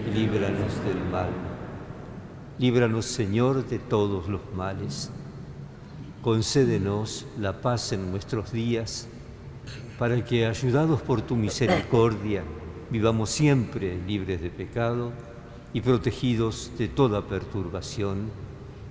y 0.07 0.15
líbranos 0.15 0.85
del 0.85 1.05
mal. 1.11 1.31
Líbranos, 2.59 3.05
Señor, 3.07 3.67
de 3.67 3.79
todos 3.79 4.29
los 4.29 4.41
males. 4.55 5.11
Concédenos 6.23 7.27
la 7.39 7.61
paz 7.61 7.93
en 7.93 8.11
nuestros 8.11 8.53
días, 8.53 9.09
para 9.99 10.25
que, 10.25 10.47
ayudados 10.47 11.03
por 11.03 11.21
tu 11.21 11.37
misericordia, 11.37 12.43
vivamos 12.91 13.31
siempre 13.31 13.99
libres 14.07 14.41
de 14.41 14.51
pecado 14.51 15.13
y 15.73 15.81
protegidos 15.81 16.71
de 16.79 16.89
toda 16.89 17.27
perturbación, 17.27 18.31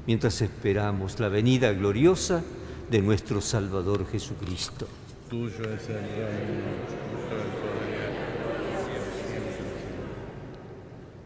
mientras 0.06 0.41
esperamos 0.41 1.20
la 1.20 1.30
venida 1.30 1.72
gloriosa 1.72 2.43
de 2.91 3.01
nuestro 3.01 3.39
Salvador 3.39 4.06
Jesucristo. 4.06 4.88
Tuyo 5.30 5.64
es 5.74 5.89
el 5.89 5.95
reino, 5.95 6.74
tuyo 7.10 7.38
el 7.39 7.49
poder, 7.64 7.93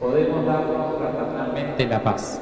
Podemos 0.00 0.46
darnos 0.46 0.98
fraternalmente 0.98 1.86
la 1.86 2.02
paz. 2.02 2.40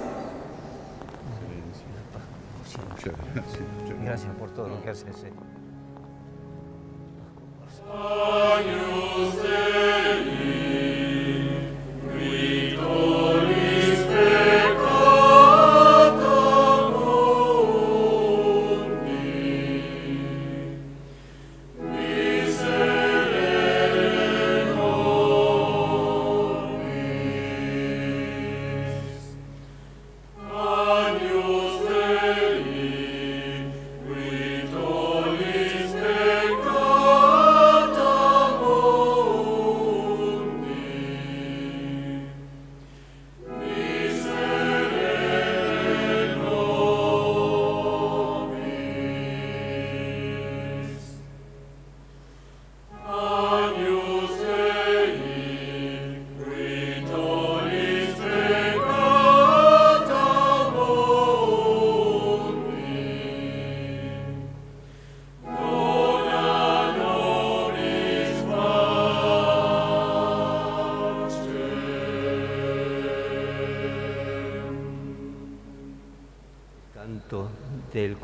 Gracias. 4.03 4.33
por 4.39 4.51
todo 4.51 4.69
lo 4.69 4.83
que 4.83 4.91
haces. 4.91 5.25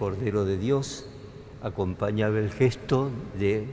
Cordero 0.00 0.46
de 0.46 0.56
Dios, 0.56 1.04
acompañaba 1.62 2.38
el 2.38 2.50
gesto 2.50 3.10
de 3.38 3.66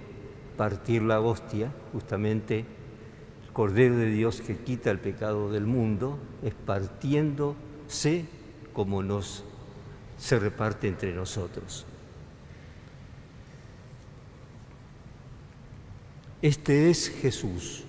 partir 0.58 1.02
la 1.02 1.22
hostia, 1.22 1.72
justamente 1.94 2.66
el 3.46 3.54
Cordero 3.54 3.96
de 3.96 4.08
Dios 4.08 4.42
que 4.42 4.58
quita 4.58 4.92
el 4.92 5.00
pecado 5.00 5.50
del 5.50 5.66
mundo, 5.66 6.20
es 6.44 6.54
partiéndose 6.54 8.26
como 8.74 9.04
nos 9.04 9.46
se 10.18 10.38
reparte 10.38 10.90
entre 10.90 11.14
nosotros. 11.14 11.86
Este 16.42 16.90
es 16.90 17.08
Jesús, 17.08 17.86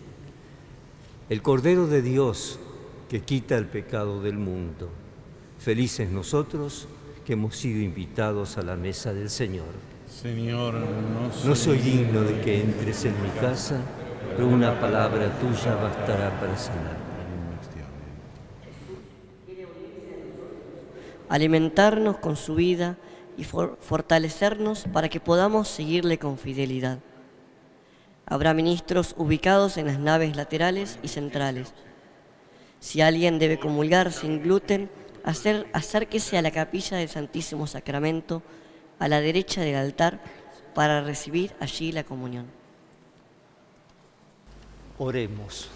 el 1.29 1.43
Cordero 1.43 1.89
de 1.89 2.03
Dios 2.03 2.61
que 3.09 3.21
quita 3.21 3.59
el 3.59 3.67
pecado 3.67 4.23
del 4.23 4.39
mundo. 4.39 4.91
Felices 5.59 6.09
nosotros 6.09 6.87
que 7.29 7.35
hemos 7.35 7.57
sido 7.57 7.83
invitados 7.83 8.57
a 8.57 8.63
la 8.63 8.75
mesa 8.75 9.13
del 9.13 9.29
Señor. 9.29 9.67
Señor, 10.09 10.73
no 10.73 11.31
soy, 11.31 11.49
No 11.51 11.55
soy 11.55 11.77
digno 11.77 12.23
de 12.23 12.41
que 12.41 12.63
entres 12.63 13.05
en 13.05 13.23
mi 13.23 13.29
casa, 13.39 13.77
pero 14.35 14.49
una 14.49 14.81
palabra 14.81 15.31
tuya 15.39 15.75
bastará 15.75 16.31
para 16.41 16.57
sanarme. 16.57 16.97
alimentarnos 21.29 22.17
con 22.17 22.37
su 22.37 22.55
vida 22.55 22.97
y 23.37 23.45
for- 23.45 23.77
fortalecernos 23.83 24.85
para 24.91 25.11
que 25.11 25.21
podamos 25.21 25.69
seguirle 25.69 26.19
con 26.19 26.39
fidelidad. 26.39 27.01
Habrá 28.25 28.55
ministros 28.55 29.15
ubicados 29.19 29.77
en 29.77 29.85
las 29.89 29.99
naves 29.99 30.35
laterales 30.35 30.99
y 31.03 31.09
centrales. 31.09 31.75
Si 32.81 33.03
alguien 33.03 33.39
debe 33.39 33.59
comulgar 33.59 34.13
sin 34.13 34.43
gluten, 34.43 34.89
hacer, 35.25 35.69
acérquese 35.73 36.39
a 36.39 36.43
la 36.43 36.51
capilla 36.51 36.97
del 36.97 37.09
Santísimo 37.09 37.67
Sacramento 37.67 38.43
a 38.99 39.09
la 39.09 39.21
derecha 39.21 39.61
del 39.61 39.77
altar 39.77 40.21
para 40.75 41.01
recibir 41.03 41.55
allí 41.61 41.93
la 41.93 42.05
comunión. 42.05 42.47
Oremos. 44.99 45.69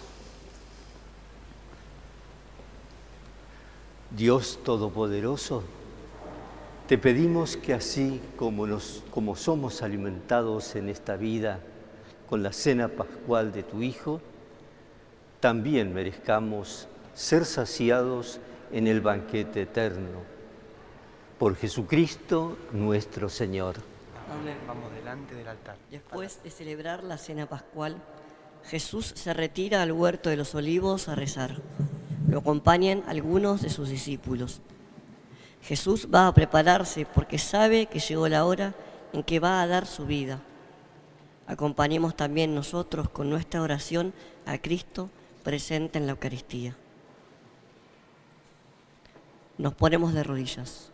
Dios 4.11 4.59
Todopoderoso, 4.63 5.63
te 6.87 6.97
pedimos 6.97 7.57
que 7.57 7.73
así 7.73 8.21
como, 8.37 8.67
nos, 8.67 9.03
como 9.09 9.35
somos 9.35 9.81
alimentados 9.81 10.75
en 10.75 10.89
esta 10.89 11.15
vida 11.15 11.61
con 12.29 12.43
la 12.43 12.53
cena 12.53 12.89
pascual 12.89 13.51
de 13.51 13.63
tu 13.63 13.81
Hijo, 13.81 14.21
también 15.39 15.93
merezcamos 15.93 16.87
ser 17.15 17.45
saciados 17.45 18.39
en 18.73 18.87
el 18.87 19.01
banquete 19.01 19.61
eterno. 19.61 20.19
Por 21.37 21.55
Jesucristo 21.55 22.57
nuestro 22.71 23.29
Señor. 23.29 23.75
Amén. 24.31 24.57
Vamos 24.67 24.91
delante 24.93 25.35
del 25.35 25.47
altar. 25.47 25.77
Después 25.91 26.41
de 26.43 26.49
celebrar 26.49 27.03
la 27.03 27.17
cena 27.17 27.45
pascual, 27.45 27.97
Jesús 28.65 29.13
se 29.15 29.33
retira 29.33 29.83
al 29.83 29.91
huerto 29.91 30.29
de 30.29 30.37
los 30.37 30.55
olivos 30.55 31.07
a 31.07 31.15
rezar. 31.15 31.61
Lo 32.27 32.39
acompañan 32.39 33.03
algunos 33.07 33.61
de 33.61 33.69
sus 33.69 33.89
discípulos. 33.89 34.61
Jesús 35.61 36.07
va 36.13 36.27
a 36.27 36.33
prepararse 36.33 37.05
porque 37.05 37.37
sabe 37.37 37.85
que 37.85 37.99
llegó 37.99 38.27
la 38.27 38.45
hora 38.45 38.73
en 39.13 39.23
que 39.23 39.39
va 39.39 39.61
a 39.61 39.67
dar 39.67 39.85
su 39.85 40.05
vida. 40.05 40.41
Acompañemos 41.45 42.15
también 42.15 42.55
nosotros 42.55 43.07
con 43.09 43.29
nuestra 43.29 43.61
oración 43.61 44.13
a 44.45 44.57
Cristo 44.57 45.09
presente 45.43 45.99
en 45.99 46.07
la 46.07 46.13
Eucaristía. 46.13 46.75
Nos 49.57 49.75
ponemos 49.75 50.13
de 50.13 50.23
rodillas. 50.23 50.92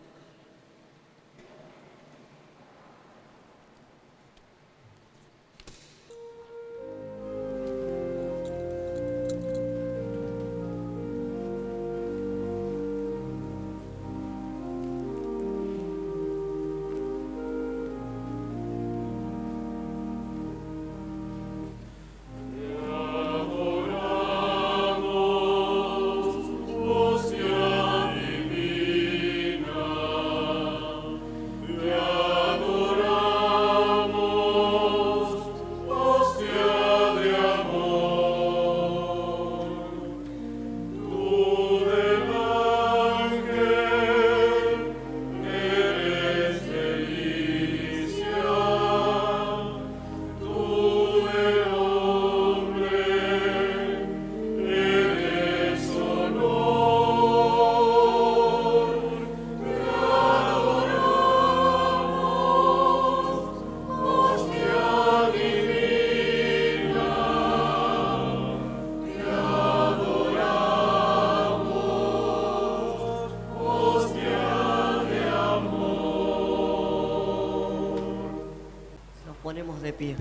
De 79.78 79.94
pie. 79.94 80.16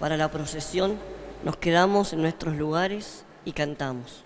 Para 0.00 0.16
la 0.16 0.30
procesión 0.30 0.98
nos 1.44 1.56
quedamos 1.56 2.12
en 2.12 2.22
nuestros 2.22 2.56
lugares 2.56 3.24
y 3.44 3.52
cantamos. 3.52 4.24